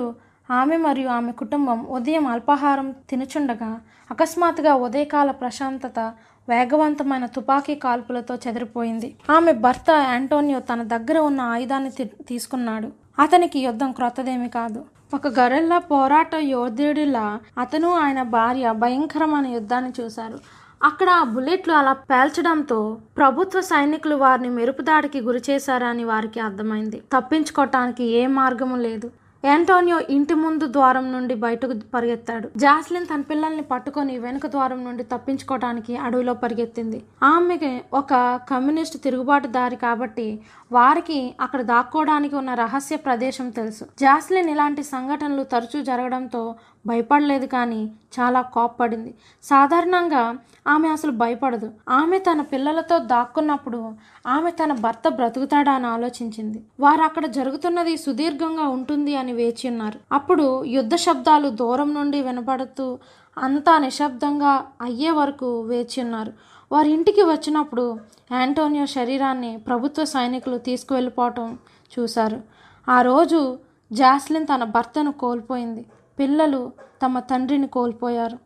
[0.52, 3.82] ఆమె మరియు ఆమె కుటుంబం ఉదయం అల్పాహారం తినుచుండగా
[4.12, 6.14] అకస్మాత్తుగా ఉదయకాల ప్రశాంతత
[6.50, 9.16] వేగవంతమైన తుపాకీ కాల్పులతో చెదిరిపోయింది.
[9.30, 12.90] ఆమె భర్త యాంటోనియో తన దగ్గర ఉన్న ఆయుధాన్ని తీ- తీసుకున్నాడు.
[13.22, 14.86] అతనికి యుద్ధం క్రొత్తదేమి కాదు.
[15.14, 20.40] ఒక గరెల్లా పోరాట యోధుడిలా అతను ఆయన భార్య భయంకరమైన యుద్ధాన్ని చూశారు.
[20.84, 27.02] అక్కడ ఆ బుల్లెట్లు అలా పేల్చడంతో ప్రభుత్వ సైనికులు వారిని మెరుపుదాడికి గురి చేశారని వారికి అర్థమైంది.
[27.14, 29.12] తప్పించుకోవటానికి ఏ మార్గము లేదు.
[29.46, 32.48] యాంటోనియో ఇంటి ముందు ద్వారం నుండి బయటకు పరిగెత్తాడు.
[32.58, 37.00] జాస్లిన్ తన పిల్లల్ని పట్టుకొని వెనుక ద్వారం నుండి తప్పించుకోవడానికి అడవిలో పరిగెత్తింది.
[37.24, 38.14] ఆమెకి ఒక
[38.52, 40.28] కమ్యూనిస్ట్ తిరుగుబాటుదారి కాబట్టి
[40.72, 43.84] వారికి అక్కడ దాక్కోవడానికి ఉన్న రహస్య ప్రదేశం తెలుసు.
[43.84, 46.56] జాస్లిన్ ఇలాంటి సంఘటనలు తరచూ జరగడంతో
[46.88, 49.16] భయపడలేదు కానీ చాలా కోప్పడింది.
[49.44, 51.72] సాధారణంగా ఆమె అసలు భయపడదు.
[51.90, 53.94] ఆమె తన పిల్లలతో దాక్కున్నప్పుడు
[54.28, 56.64] ఆమె తన భర్త బ్రతుకుతాడా అని ఆలోచించింది.
[56.80, 60.00] వారు అక్కడ జరుగుతున్నది సుదీర్ఘంగా ఉంటుంది అని వేచి ఉన్నారు.
[60.12, 63.00] అప్పుడు యుద్ధ శబ్దాలు దూరం నుండి వినపడుతూ
[63.38, 66.34] అంతా నిశ్శబ్దంగా అయ్యే వరకు వేచి ఉన్నారు.
[66.72, 68.00] వారి ఇంటికి వచ్చినప్పుడు
[68.32, 71.58] యాంటోనియో శరీరాన్ని ప్రభుత్వ సైనికులు తీసుకువెళ్ళిపోవటం
[72.00, 72.42] చూశారు.
[72.90, 73.60] ఆ రోజు
[73.94, 75.86] జాస్లిన్ తన భర్తను కోల్పోయింది.
[76.20, 76.72] పిల్లలు
[77.04, 78.38] తమ తండ్రిని కోల్పోయారు.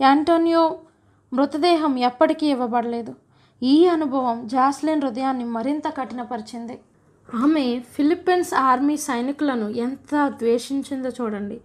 [0.00, 0.78] యాంటోనియో
[1.32, 3.14] మృతదేహం ఎప్పటికీ ఇవ్వబడలేదు.
[3.62, 6.80] ఈ అనుభవం జాస్లిన్ హృదయాన్ని మరింత కఠినపరిచింది.
[7.34, 11.60] ఆమె ఫిలిప్పీన్స్ ఆర్మీ సైనికులను ఎంత ద్వేషించిందో చూడండి.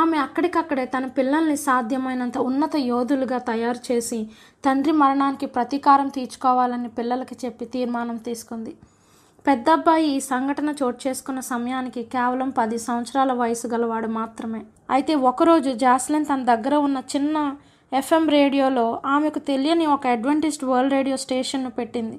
[0.00, 4.18] ఆమె అక్కడికక్కడే తన పిల్లల్ని సాధ్యమైనంత ఉన్నత యోధులుగా తయారు చేసి
[4.64, 8.72] తండ్రి మరణానికి ప్రతీకారం తీర్చుకోవాలని పిల్లలకి చెప్పి తీర్మానం తీసుకుంది.
[9.46, 14.60] పెద్దబ్బాయి ఈ సంఘటన చోటు చేసుకున్న సమయానికి కేవలం పది సంవత్సరాల వయసు గలవాడు మాత్రమే.
[14.90, 17.36] అయితే ఒకరోజు జాస్లిన్ తన దగ్గర ఉన్న చిన్న
[17.92, 22.18] ఎఫ్ఎం రేడియోలో ఆమెకు తెలియని ఒక అడ్వెంటిస్ట్ వరల్డ్ రేడియో స్టేషన్ను పెట్టింది.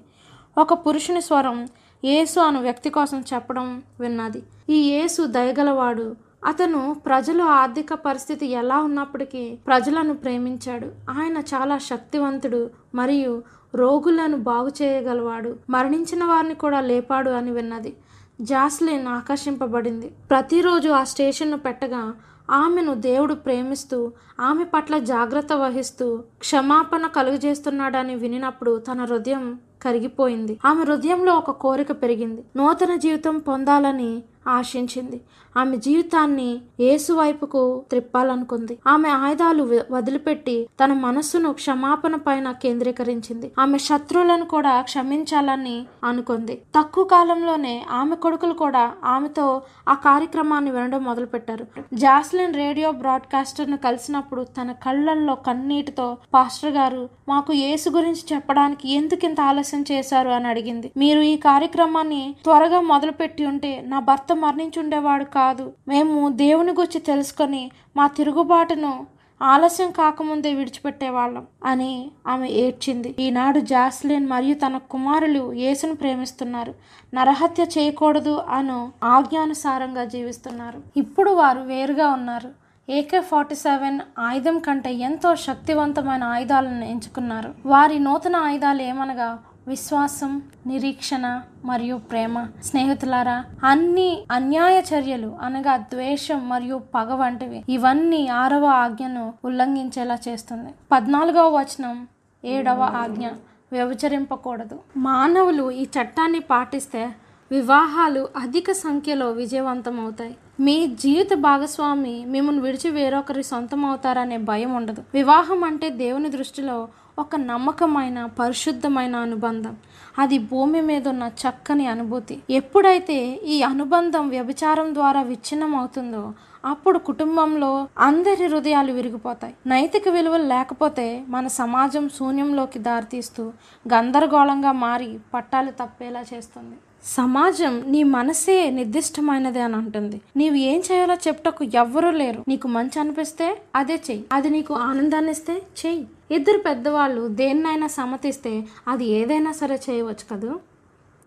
[0.57, 1.57] ఒక పురుషుని స్వరం
[2.03, 3.67] యేసు అను వ్యక్తి కోసం చెప్పడం
[3.99, 4.43] విన్నది.
[4.69, 6.05] ఈ యేసు దయగలవాడు
[6.45, 10.87] అతను ప్రజలు ఆర్థిక పరిస్థితి ఎలా ఉన్నప్పటికీ ప్రజలను ప్రేమించాడు.
[11.09, 13.43] ఆయన చాలా శక్తివంతుడు మరియు
[13.75, 15.55] రోగులను బాగు చేయగలవాడు.
[15.69, 17.95] మరణించిన వారిని కూడా లేపాడు అని విన్నది.
[18.41, 20.11] జాస్లిన్ ఆకర్షింపబడింది.
[20.29, 22.13] ప్రతిరోజు ఆ స్టేషన్ను పెట్టగా
[22.49, 30.59] ఆమెను దేవుడు ప్రేమిస్తూ ఆమె పట్ల జాగ్రత్త వహిస్తూ క్షమాపణ కలుగజేస్తున్నాడని వినినప్పుడు తన హృదయం కరిగిపోయింది.
[30.65, 32.43] ఆమె హృదయంలో ఒక కోరిక పెరిగింది.
[32.55, 35.21] నూతన జీవితం పొందాలని ఆశించింది.
[35.57, 38.77] ఆమె జీవితాన్ని యేసు వైపుకు త్రిప్పాలనుకుంది.
[38.87, 43.51] ఆమె ఆయుధాలు వదిలిపెట్టి తన మనస్సును క్షమాపణ పైన కేంద్రీకరించింది.
[43.59, 46.61] ఆమె శత్రువులను కూడా క్షమించాలని అనుకుంది.
[46.79, 51.65] తక్కువ కాలంలోనే ఆమె కొడుకులు కూడా ఆమెతో ఆ కార్యక్రమాన్ని వినడం మొదలుపెట్టారు.
[51.93, 59.41] జాస్లిన్ రేడియో బ్రాడ్కాస్టర్ను కలిసినప్పుడు తన కళ్ళల్లో కన్నీటితో పాస్టర్ గారు మాకు యేసు గురించి చెప్పడానికి ఎందుకు ఇంత
[59.41, 60.29] ఆలస్యం చేశారు?
[60.29, 60.91] అని అడిగింది.
[60.97, 65.73] మీరు ఈ కార్యక్రమాన్ని త్వరగా మొదలుపెట్టి ఉంటే నా భర్త మరణించుండేవాడు కాదు.
[65.87, 69.07] మేము దేవుని గురించి తెలుసుకొని మా తిరుగుబాటును
[69.41, 73.15] ఆలస్యం కాకముందే విడిచిపెట్టేవాళ్ళం అని ఆమె ఏడ్చింది.
[73.19, 76.73] ఈనాడు జాస్లిన్ మరియు తన కుమారులు యేసును ప్రేమిస్తున్నారు.
[77.13, 80.81] నరహత్య చేయకూడదు అను ఆజ్ఞానుసారంగా జీవిస్తున్నారు.
[80.97, 82.49] ఇప్పుడు వారు వేరుగా ఉన్నారు.
[82.89, 87.53] ఏకే ఫార్టీ సెవెన్ ఆయుధం కంటే ఎంతో శక్తివంతమైన ఆయుధాలను ఎంచుకున్నారు.
[87.65, 92.47] వారి నూతన ఆయుధాలు ఏమనగా విశ్వాసం నిరీక్షణ మరియు ప్రేమ.
[92.63, 97.63] స్నేహితులారా అన్ని అన్యాయ చర్యలు అనగా ద్వేషం మరియు పగ వంటివి.
[97.69, 100.69] ఇవన్నీ ఆరవ ఆజ్ఞను ఉల్లంఘించేలా చేస్తుంది.
[100.91, 102.07] పద్నాలుగవ వచనం
[102.45, 103.27] ఏడవ ఆజ్ఞ
[103.71, 107.09] వ్యవచరింపకూడదు మానవులు ఈ చట్టాన్ని పాటిస్తే
[107.51, 110.35] వివాహాలు అధిక సంఖ్యలో విజయవంతమవుతాయి.
[110.59, 115.03] మీ జీవిత భాగస్వామి మిమ్మల్ని విడిచి వేరొకరి సొంతం అవుతారనే భయం ఉండదు.
[115.13, 116.87] వివాహం అంటే దేవుని దృష్టిలో
[117.19, 119.75] ఒక నమ్మకమైన పరిశుద్ధమైన అనుబంధం.
[120.19, 122.39] అది భూమి మీద ఉన్న చక్కని అనుభూతి.
[122.49, 126.33] ఎప్పుడైతే ఈ అనుబంధం వ్యభిచారం ద్వారా విచ్ఛిన్నం అవుతుందో
[126.65, 129.55] అప్పుడు కుటుంబంలో అందరి హృదయాలు విరిగిపోతాయి.
[129.67, 133.51] నైతిక విలువలు లేకపోతే మన సమాజం శూన్యంలోకి దారితీస్తూ
[133.93, 136.75] గందరగోళంగా మారి పట్టాలు తప్పేలా చేస్తుంది.
[137.05, 140.21] సమాజం నీ మనసే నిర్దిష్టమైనది అని అంటుంది.
[140.37, 142.43] నీవు ఏం చేయాలో చెప్టకు ఎవ్వరూ లేరు.
[142.47, 144.25] నీకు మంచి అనిపిస్తే అదే చెయ్యి.
[144.31, 146.07] అది నీకు ఆనందాన్ని ఇస్తే చెయ్యి.
[146.31, 150.55] ఇద్దరు పెద్దవాళ్ళు దేన్నైనా సమ్మతిస్తే అది ఏదైనా సరే చేయవచ్చు కదా?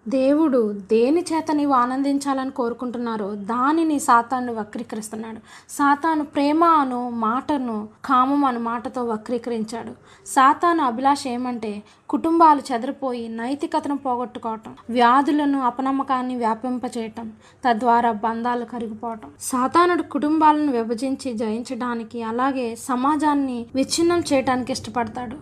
[0.09, 5.39] దేవుడు దేని చేత నీవు ఆనందించాలని కోరుకుంటున్నారో దానిని సాతాను వక్రీకరిస్తున్నాడు.
[5.71, 9.93] సాతాను ప్రేమ అను మాటను కామం అను మాటతో వక్రీకరించాడు.
[10.27, 17.33] సాతాను అభిలాష ఏమంటే కుటుంబాలు చెదిరిపోయి నైతికతను పోగొట్టుకోవటం వ్యాధులను అపనమ్మకాన్ని వ్యాపింపచేయటం
[17.65, 19.31] తద్వారా బంధాలు కరిగిపోవటం.
[19.41, 25.37] సాతానుడు కుటుంబాలను విభజించి జయించడానికి అలాగే సమాజాన్ని విచ్ఛిన్నం చేయడానికి ఇష్టపడతాడు.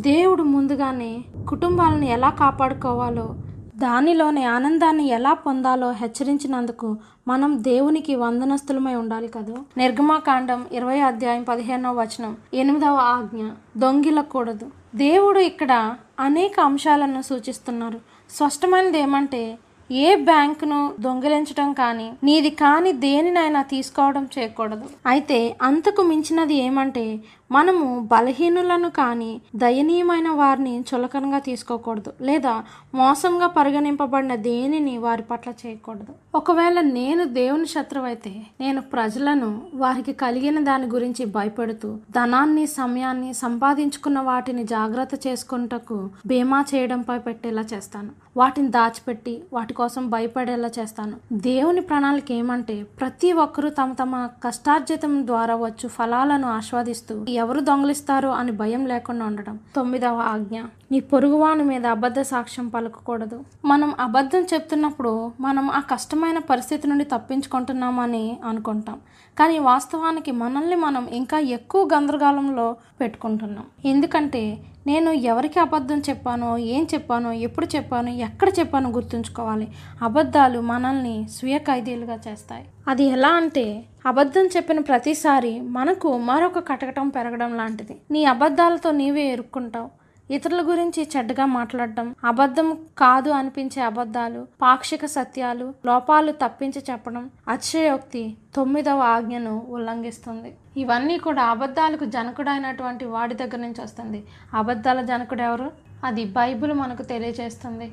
[0.00, 3.34] దేవుడు ముందుగానే కుటుంబాలను ఎలా కాపాడుకోవాలో
[3.76, 6.96] దానిలోని ఆనందాన్ని ఎలా పొందాలో హెచ్చరించినందుకు
[7.28, 9.54] మనం దేవునికి వందనస్తులమై ఉండాలి కదా?
[9.78, 14.70] నిర్గమాకాండం ఇరవై అధ్యాయం పదిహేనవ వచనం ఎనిమిదవ ఆజ్ఞ దొంగిలకూడదు.
[14.94, 18.00] దేవుడు ఇక్కడ అనేక అంశాలను సూచిస్తున్నారు.
[18.30, 19.58] స్పష్టమైనది ఏమంటే
[19.90, 24.84] ఏ బ్యాంకును దొంగిలించడం కానీ నీది కాని దేనినైనా తీసుకోవడం చేయకూడదు.
[25.06, 27.20] అయితే అంతకు మించినది ఏమంటే
[27.52, 36.14] మనము బలహీనులను కానీ దయనీయమైన వారిని చులకనగా తీసుకోకూడదు లేదా మోసంగా పరిగణింపబడిన దేనిని వారి పట్ల చేయకూడదు.
[36.34, 44.20] ఒకవేళ నేను దేవుని శత్రువు అయితే నేను ప్రజలను వారికి కలిగిన దాని గురించి భయపెడుతూ ధనాన్ని సమయాన్ని సంపాదించుకున్న
[44.20, 48.10] వాటిని జాగ్రత్త చేసుకుంటకు బీమా చేయడంపై పెట్టేలా చేస్తాను.
[48.36, 51.12] వాటిని దాచిపెట్టి వాటి కోసం భయపడేలా చేస్తాను.
[51.32, 58.52] దేవుని ప్రణాళిక ఏమంటే ప్రతి ఒక్కరూ తమ తమ కష్టార్జితం ద్వారా వచ్చు ఫలాలను ఆస్వాదిస్తూ ఎవరు దొంగలిస్తారో అని
[58.52, 60.58] భయం లేకుండా ఉండడం తొమ్మిదవ ఆజ్ఞ.
[60.92, 63.38] నీ పొరుగువాని మీద అబద్ధ సాక్ష్యం పలకకూడదు.
[63.64, 68.98] మనం అబద్ధం చెప్తున్నప్పుడు మనం ఆ కష్టమైన పరిస్థితి నుండి తప్పించుకుంటున్నామని అనుకుంటాం.
[69.38, 72.66] కానీ వాస్తవానికి మనల్ని మనం ఇంకా ఎక్కువ గందరగోళంలో
[73.00, 73.66] పెట్టుకుంటున్నాం.
[73.84, 74.42] ఎందుకంటే
[74.86, 79.68] నేను ఎవరికి అబద్ధం చెప్పానో ఏం చెప్పానో ఎప్పుడు చెప్పానో ఎక్కడ చెప్పానో గుర్తుంచుకోవాలి.
[80.02, 82.64] అబద్ధాలు మనల్ని స్వీయ ఖైదీలుగా చేస్తాయి.
[82.88, 87.96] అది ఎలా అంటే అబద్ధం చెప్పిన ప్రతిసారి మనకు మరొక కటకటం పెరగడం లాంటిది.
[88.10, 96.32] నీ అబద్ధాలతో నీవే ఎరుక్కుంటావు ఇతరుల గురించి చెడ్డగా మాట్లాడడం అబద్ధం కాదు అనిపించే అబద్ధాలు పాక్షిక సత్యాలు లోపాలు
[96.32, 100.54] తప్పించి చెప్పడం అతిశయోక్తి తొమ్మిదవ ఆజ్ఞను ఉల్లంఘిస్తుంది.
[100.76, 104.24] ఇవన్నీ కూడా అబద్ధాలకు జనకుడైనటువంటి వాడి దగ్గర నుంచి వస్తుంది.
[104.54, 105.70] అబద్ధాల జనకుడు ఎవరు
[106.04, 107.92] అది బైబిల్ మనకు తెలియజేస్తుంది.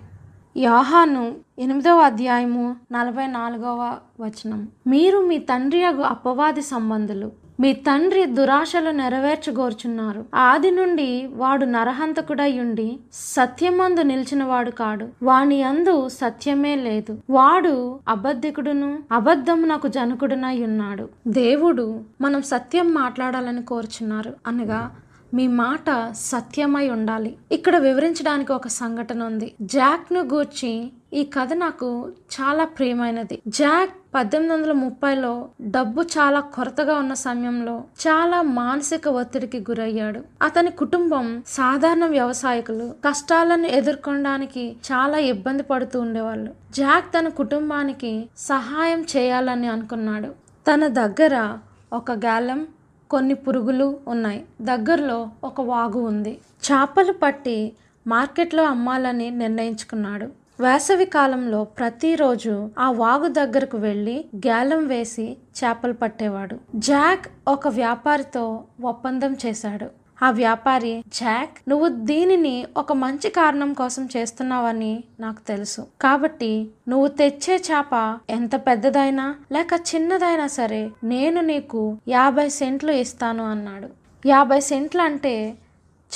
[0.57, 4.67] యోహాను ఎనిమిదవ అధ్యాయము నలభై నాలుగవ వచనం.
[4.87, 7.40] మీరు మీ తండ్రి అగు అపవాది సంబంధులు.
[7.61, 10.25] మీ తండ్రి దురాశలు నెరవేర్చగోర్చున్నారు.
[10.35, 15.07] ఆది నుండి వాడు నరహంతకుడై ఉండి సత్యమందు నిలిచినవాడు కాడు.
[15.23, 17.17] వాని అందు సత్యమే లేదు.
[17.29, 21.09] వాడు అబద్ధికుడును అబద్ధమునకు జనకుడునై ఉన్నాడు.
[21.27, 24.33] దేవుడు మనం సత్యం మాట్లాడాలని కోరుచున్నారు.
[24.47, 24.95] అనగా
[25.33, 27.37] మీ మాట సత్యమై ఉండాలి.
[27.51, 29.53] ఇక్కడ వివరించడానికి ఒక సంఘటన ఉంది.
[29.61, 33.41] జాక్ను గూర్చి ఈ కథ నాకు చాలా ప్రియమైనది.
[33.47, 40.21] జాక్ పద్దెనిమిది వందల ముప్పైలో డబ్బు చాలా కొరతగా ఉన్న సమయంలో చాలా మానసిక ఒత్తిడికి గురయ్యాడు.
[40.41, 46.51] అతని కుటుంబం సాధారణ వ్యవసాయకులు కష్టాలను ఎదుర్కొనడానికి చాలా ఇబ్బంది పడుతూ ఉండేవాళ్ళు.
[46.71, 50.27] జాక్ తన కుటుంబానికి సహాయం చేయాలని అనుకున్నాడు.
[50.73, 51.57] తన దగ్గర
[51.93, 52.67] ఒక గాలం
[53.11, 54.45] కొన్ని పురుగులు ఉన్నాయి.
[54.61, 56.39] దగ్గరలో ఒక వాగు ఉంది.
[56.65, 57.73] చేపలు పట్టి
[58.07, 60.25] మార్కెట్లో అమ్మాలని నిర్ణయించుకున్నాడు.
[60.63, 66.57] వేసవి కాలంలో ప్రతిరోజు ఆ వాగు దగ్గరకు వెళ్ళి గ్యాలం వేసి చేపలు పట్టేవాడు.
[66.75, 70.00] జాక్ ఒక వ్యాపారితో ఒప్పందం చేశాడు.
[70.23, 75.87] ఆ వ్యాపారి జాక్ నువ్వు దీనిని ఒక మంచి కారణం కోసం చేస్తున్నావని నాకు తెలుసు.
[76.01, 83.87] కాబట్టి నువ్వు తెచ్చే చేప ఎంత పెద్దదైనా లేక చిన్నదైనా సరే నేను నీకు యాభై సెంట్లు ఇస్తాను అన్నాడు.
[84.25, 85.57] యాభై సెంట్లు అంటే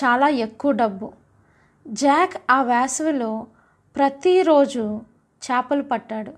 [0.04, 1.12] చాలా ఎక్కువ డబ్బు.
[1.88, 3.46] జాక్ ఆ వేసవిలో
[3.96, 5.02] ప్రతిరోజు
[5.52, 6.32] చేపలు పట్టాడు.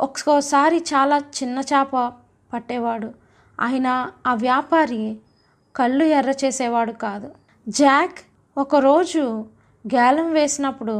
[0.00, 2.12] ఒక్కోసారి చాలా చిన్న చేప
[2.52, 3.10] పట్టేవాడు.
[3.60, 5.16] అయినా ఆ వ్యాపారి
[5.76, 7.28] కళ్ళు ఎర్ర చేసేవాడు కాదు.
[7.68, 8.18] జాక్
[8.56, 9.24] ఒకరోజు
[9.84, 10.96] గేలం వేసినప్పుడు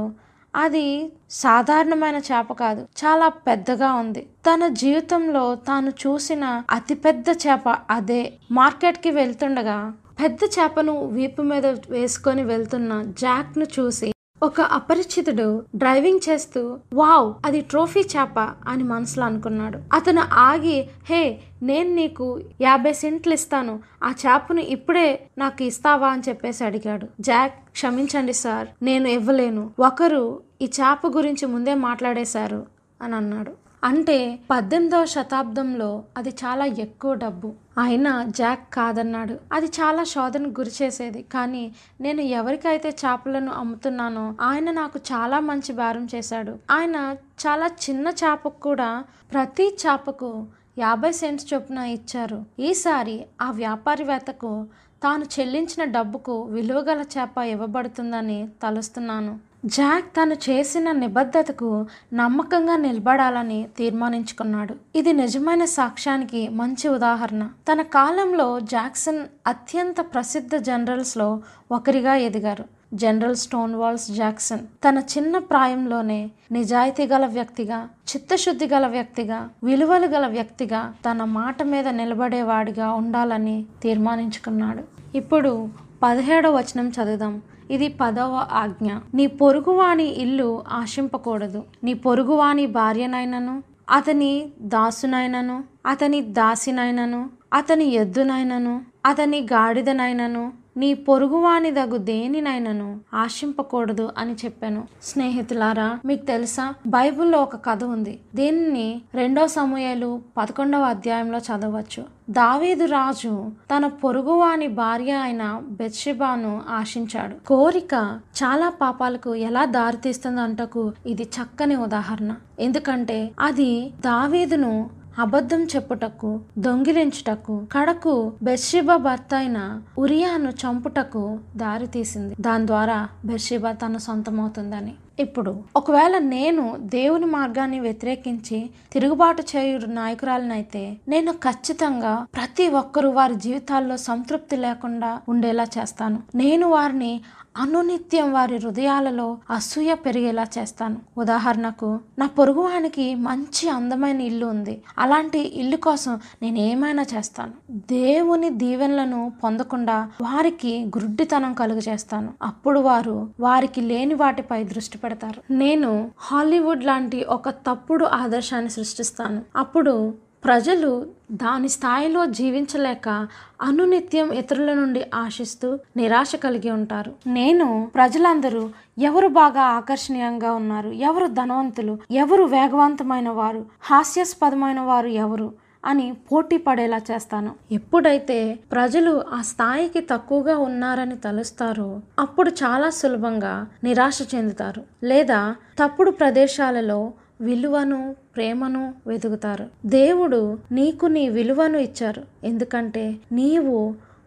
[0.55, 0.87] అది
[1.31, 4.23] సాధారణమైన చేప కాదు చాలా పెద్దగా ఉంది.
[4.47, 8.23] తన జీవితంలో తాను చూసిన అతిపెద్ద చేప అదే.
[8.53, 9.79] మార్కెట్కి వెళ్తుండగా
[10.21, 14.12] పెద్ద చేపను వీపు మీద వేసుకొని వెళ్తున్న జాక్ను చూసి
[14.43, 19.79] ఒక అపరిచితుడు డ్రైవింగ్ చేస్తూ వావ్ అది ట్రోఫీ చేప అని మనసులో అనుకున్నాడు.
[19.93, 23.81] అతను ఆగి హే నేను నీకు యాభై సెంట్లు ఇస్తాను.
[24.05, 26.09] ఆ చేపను ఇప్పుడే నాకు ఇస్తావా?
[26.09, 27.09] అని చెప్పేసి అడిగాడు.
[27.21, 29.71] జాక్ క్షమించండి సార్ నేను ఇవ్వలేను.
[29.81, 32.67] ఒకరు ఈ చేప గురించి ముందే మాట్లాడేశారు
[33.03, 33.62] అని అన్నాడు.
[33.85, 37.53] అంటే పద్దెనిమిదవ శతాబ్దంలో అది చాలా ఎక్కువ డబ్బు.
[37.79, 39.39] ఆయన జాక్ కాదన్నాడు.
[39.53, 41.23] అది చాలా శోధనకు గురి చేసేది.
[41.23, 46.59] కానీ నేను ఎవరికైతే చేపలను అమ్ముతున్నానో ఆయన నాకు చాలా మంచి భారం చేశాడు.
[46.71, 47.17] ఆయన
[47.47, 50.47] చాలా చిన్న చేపకు కూడా ప్రతి చేపకు
[50.79, 52.45] యాభై సెంట్స్ చొప్పున ఇచ్చారు.
[52.61, 54.67] ఈసారి ఆ వ్యాపారివేత్తకు
[55.03, 59.52] తాను చెల్లించిన డబ్బుకు విలువగల చేప ఇవ్వబడుతుందని తలుస్తున్నాను.
[59.65, 64.75] జాక్ తను చేసిన నిబద్ధతకు నమ్మకంగా నిలబడాలని తీర్మానించుకున్నాడు.
[64.97, 67.49] ఇది నిజమైన సాక్ష్యానికి మంచి ఉదాహరణ.
[67.73, 71.41] తన కాలంలో జాక్సన్ అత్యంత ప్రసిద్ధ జనరల్స్లో
[71.73, 72.65] ఒకరిగా ఎదిగారు.
[72.95, 73.37] General
[73.75, 74.59] Stonewall Jackson.
[74.59, 81.89] తన చిన్న ప్రాయంలోనే నిజాయితీ గల వ్యక్తిగా చిత్తశుద్ధి గల వ్యక్తిగా విలువలు గల వ్యక్తిగా తన మాట మీద
[81.89, 85.17] నిలబడేవాడిగా ఉండాలని తీర్మానించుకున్నాడు.
[85.17, 85.69] ఇప్పుడు
[86.03, 87.43] పదిహేడో వచనం చదువుదాం.
[87.71, 88.93] ఇది పదవ ఆజ్ఞ.
[89.15, 91.65] నీ పొరుగువాని ఇల్లు ఆశింపకూడదు.
[91.85, 103.01] నీ పొరుగువాని భార్యనైనను అతని దాసునైనను అతని దాసినైనను అతని ఎద్దునైనను అతని గాడిదనైనను నీ పొరుగువాని దగు దేనినైనను
[103.15, 104.89] ఆశింపకూడదు అని చెప్పాను.
[105.03, 106.75] స్నేహితులారా మీకు తెలుసా?
[106.87, 108.21] బైబిల్లో ఒక కథ ఉంది.
[108.35, 112.05] దీనిని రెండో సమయాలు పదకొండవ అధ్యాయంలో చదవచ్చు.
[112.39, 113.31] దావీదు రాజు
[113.71, 117.35] తన పొరుగువాని భార్య అయిన బెత్షిబాను ఆశించాడు.
[117.47, 117.95] కోరిక
[118.41, 122.33] చాలా పాపాలకు ఎలా దారితీస్తుందంటకు ఇది చక్కని ఉదాహరణ.
[122.61, 123.71] ఎందుకంటే అది
[124.05, 124.73] దావీదును
[125.19, 129.59] అబద్ధం చెప్పుటకు దొంగిలించుటకు కడకు బెర్షిబా భర్త అయిన
[129.99, 131.25] ఉరియాను చంపుటకు
[131.57, 134.95] దారితీసింది దాని ద్వారా బెర్షిబా తన సొంతమవుతుందని.
[135.21, 143.97] ఇప్పుడు ఒకవేళ నేను దేవుని మార్గాన్ని వ్యతిరేకించి తిరుగుబాటు చేయు నాయకురాలనైతే నేను ఖచ్చితంగా ప్రతి ఒక్కరూ వారి జీవితాల్లో
[143.97, 146.23] సంతృప్తి లేకుండా ఉండేలా చేస్తాను.
[146.35, 147.21] నేను వారిని
[147.57, 150.97] అనునిత్యం వారి హృదయాలలో అసూయ పెరిగేలా చేస్తాను.
[151.19, 154.83] ఉదాహరణకు నా పొరుగువానికి మంచి అందమైన ఇల్లు ఉంది.
[154.99, 157.53] అలాంటి ఇల్లు కోసం నేను ఏమైనా చేస్తాను.
[157.71, 166.11] దేవుని దీవెనలను పొందకుండా వారికి గుడ్డితనం కలుగు చేస్తాను అప్పుడు వారు వారికి లేని వాటిపై దృష్టి పెడతారు నేను
[166.21, 169.43] హాలీవుడ్ లాంటి ఒక తప్పుడు ఆదర్శాన్ని సృష్టిస్తాను.
[169.57, 173.29] అప్పుడు ప్రజలు దాని స్థాయిలో జీవించలేక
[173.63, 177.13] అనునిత్యం ఇతరుల నుండి ఆశిస్తూ నిరాశ కలిగి ఉంటారు.
[177.27, 180.89] నేను ప్రజలందరూ ఎవరు బాగా ఆకర్షణీయంగా ఉన్నారు?
[180.89, 181.99] ఎవరు ధనవంతులు?
[182.11, 183.67] ఎవరు వేగవంతమైన వారు?
[183.83, 185.53] హాస్యాస్పదమైన వారు ఎవరు?
[185.85, 187.53] అని పోటీ పడేలా చేస్తాను.
[187.73, 195.41] ఎప్పుడైతే ప్రజలు ఆ స్థాయికి తక్కువగా ఉన్నారని తలుస్తారో అప్పుడు చాలా సులభంగా నిరాశ చెందుతారు లేదా
[195.79, 197.01] తప్పుడు ప్రదేశాలలో
[197.41, 198.01] విలువను
[198.35, 200.41] ప్రేమను వెతుకుతారు దేవుడు
[200.73, 202.23] నీకు నీ విలువను ఇచ్చారు.
[202.45, 203.77] ఎందుకంటే నీవు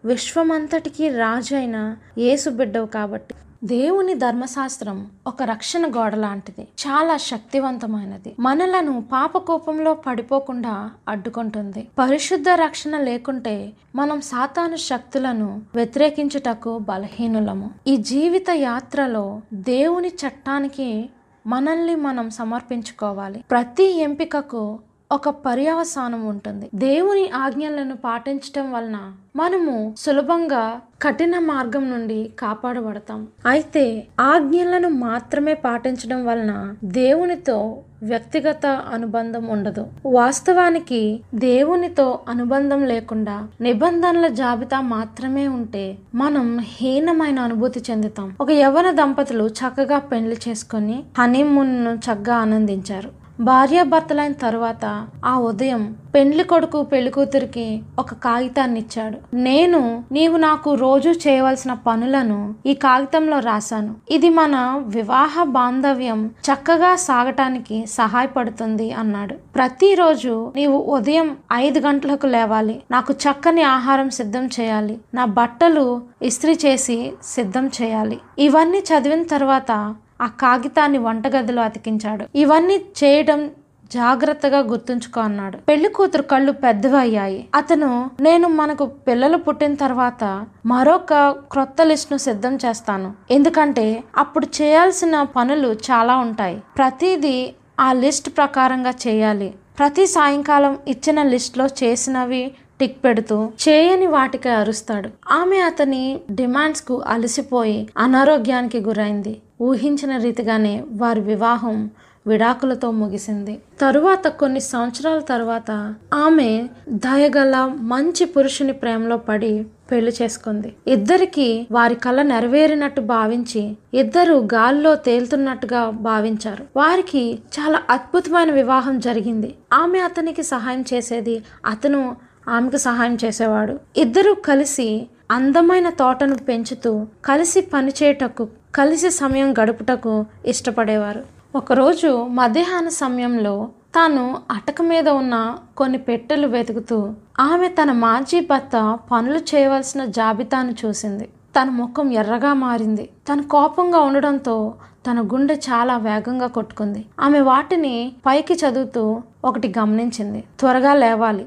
[0.04, 3.34] విశ్వమంతటికి రాజైన యేసు బిడ్డవు కాబట్టి.
[3.64, 6.60] దేవుని ధర్మశాస్త్రం ఒక రక్షణ గోడ లాంటిది.
[6.60, 8.36] చాలా శక్తివంతమైనది.
[8.40, 11.88] మనలను పాపకోపంలో పడిపోకుండా అడ్డుకుంటుంది.
[11.98, 17.70] పరిశుద్ధ రక్షణ లేకుంటే మనం సాతాను శక్తులను వ్యతిరేకించుటకు బలహీనులము.
[17.86, 21.10] ఈ జీవిత యాత్రలో దేవుని చట్టానికి
[21.46, 23.44] మనల్ని మనం సమర్పించుకోవాలి.
[23.50, 24.78] ప్రతి ఎంపికకు
[25.12, 26.70] ఒక పర్యవసానం ఉంటుంది.
[26.74, 33.26] దేవుని ఆజ్ఞలను పాటించటం వలన మనము సులభంగా కఠిన మార్గం నుండి కాపాడబడతాం.
[33.46, 39.86] అయితే ఆజ్ఞలను మాత్రమే పాటించడం వలన దేవునితో వ్యక్తిగత అనుబంధం ఉండదు.
[40.06, 48.36] వాస్తవానికి దేవునితో అనుబంధం లేకుండా నిబంధనల జాబితా మాత్రమే ఉంటే మనం హీనమైన అనుభూతి చెందుతాం.
[48.40, 53.25] ఒక యవన దంపతులు చక్కగా పెళ్ళి చేసుకొని హనీమూన్ను చక్కగా ఆనందించారు.
[53.40, 61.08] భార్యాభర్తలైన తర్వాత ఆ ఉదయం పెండ్లి కొడుకు పెళ్ళి కూతురికి ఒక కాగితాన్ని ఇచ్చాడు నేను నీవు నాకు రోజు
[61.08, 63.94] చేయవలసిన పనులను ఈ కాగితంలో రాశాను.
[64.10, 69.34] ఇది మన వివాహ బాంధవ్యం చక్కగా సాగటానికి సహాయపడుతుంది అన్నాడు.
[69.54, 72.82] ప్రతిరోజు నీవు ఉదయం ఐదు గంటలకు లేవాలి.
[72.90, 74.98] నాకు చక్కని ఆహారం సిద్ధం చేయాలి.
[75.14, 78.18] నా బట్టలు ఇస్త్రీ చేసి సిద్ధం చేయాలి.
[78.38, 82.26] ఇవన్నీ చదివిన తర్వాత ఆ కాగితాన్ని వంటగదిలో అతికించాడు.
[82.34, 83.50] ఇవన్నీ చేయడం
[83.92, 85.56] జాగ్రత్తగా గుర్తుంచుకో అన్నాడు.
[85.56, 87.48] పెళ్ళి కూతురు కళ్ళు పెద్దవయ్యాయి.
[87.54, 93.14] అతను నేను మనకు పిల్లలు పుట్టిన తర్వాత మరొక క్రొత్త లిస్ట్ను సిద్ధం చేస్తాను.
[93.30, 96.62] ఎందుకంటే అప్పుడు చేయాల్సిన పనులు చాలా ఉంటాయి.
[96.76, 99.54] ప్రతిదీ ఆ లిస్ట్ ప్రకారంగా చేయాలి.
[99.78, 105.10] ప్రతి సాయంకాలం ఇచ్చిన లిస్ట్లో చేసినవి టిక్ పెడుతూ చేయని వాటికి అరుస్తాడు.
[105.30, 109.40] ఆమె అతని డిమాండ్స్కు అలసిపోయి అనారోగ్యానికి గురైంది.
[109.62, 111.90] ఊహించిన రీతిగానే వారి వివాహం
[112.26, 113.62] విడాకులతో ముగిసింది.
[113.80, 120.76] తరువాత కొన్ని సంవత్సరాల తర్వాత ఆమె దయగల మంచి పురుషుని ప్రేమలో పడి పెళ్ళి చేసుకుంది.
[120.86, 126.66] ఇద్దరికి వారి కళ నెరవేరినట్టు భావించి ఇద్దరు గాల్లో తేలుతున్నట్టుగా భావించారు.
[126.76, 129.54] వారికి చాలా అద్భుతమైన వివాహం జరిగింది.
[129.72, 132.16] ఆమె అతనికి సహాయం చేసేది అతను
[132.48, 133.78] ఆమెకు సహాయం చేసేవాడు.
[133.96, 141.22] ఇద్దరు కలిసి అందమైన తోటను పెంచుతూ కలిసి పనిచేయటకు కలిసి సమయం గడుపుటకు ఇష్టపడేవారు.
[141.56, 149.38] ఒకరోజు మధ్యాహ్న సమయంలో తాను అటక మీద ఉన్న కొన్ని పెట్టెలు వెతుకుతూ ఆమె తన మాజీ భర్త పనులు
[149.38, 151.28] చేయవలసిన జాబితాను చూసింది.
[151.56, 153.08] తన ముఖం ఎర్రగా మారింది.
[153.28, 154.74] తను కోపంగా ఉండడంతో
[155.06, 157.04] తన గుండె చాలా వేగంగా కొట్టుకుంది.
[157.20, 160.44] ఆమె వాటిని పైకి చదువుతూ ఒకటి గమనించింది.
[160.58, 161.46] త్వరగా లేవాలి.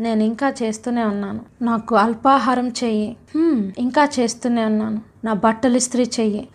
[0.00, 1.40] నేను ఇంకా చేస్తూనే ఉన్నాను.
[1.62, 3.16] నాకు అల్పాహారం చెయ్యి.
[3.78, 5.00] ఇంకా చేస్తూనే ఉన్నాను.
[5.24, 6.48] నా బట్టలు ఇస్త్రీ చెయ్యి.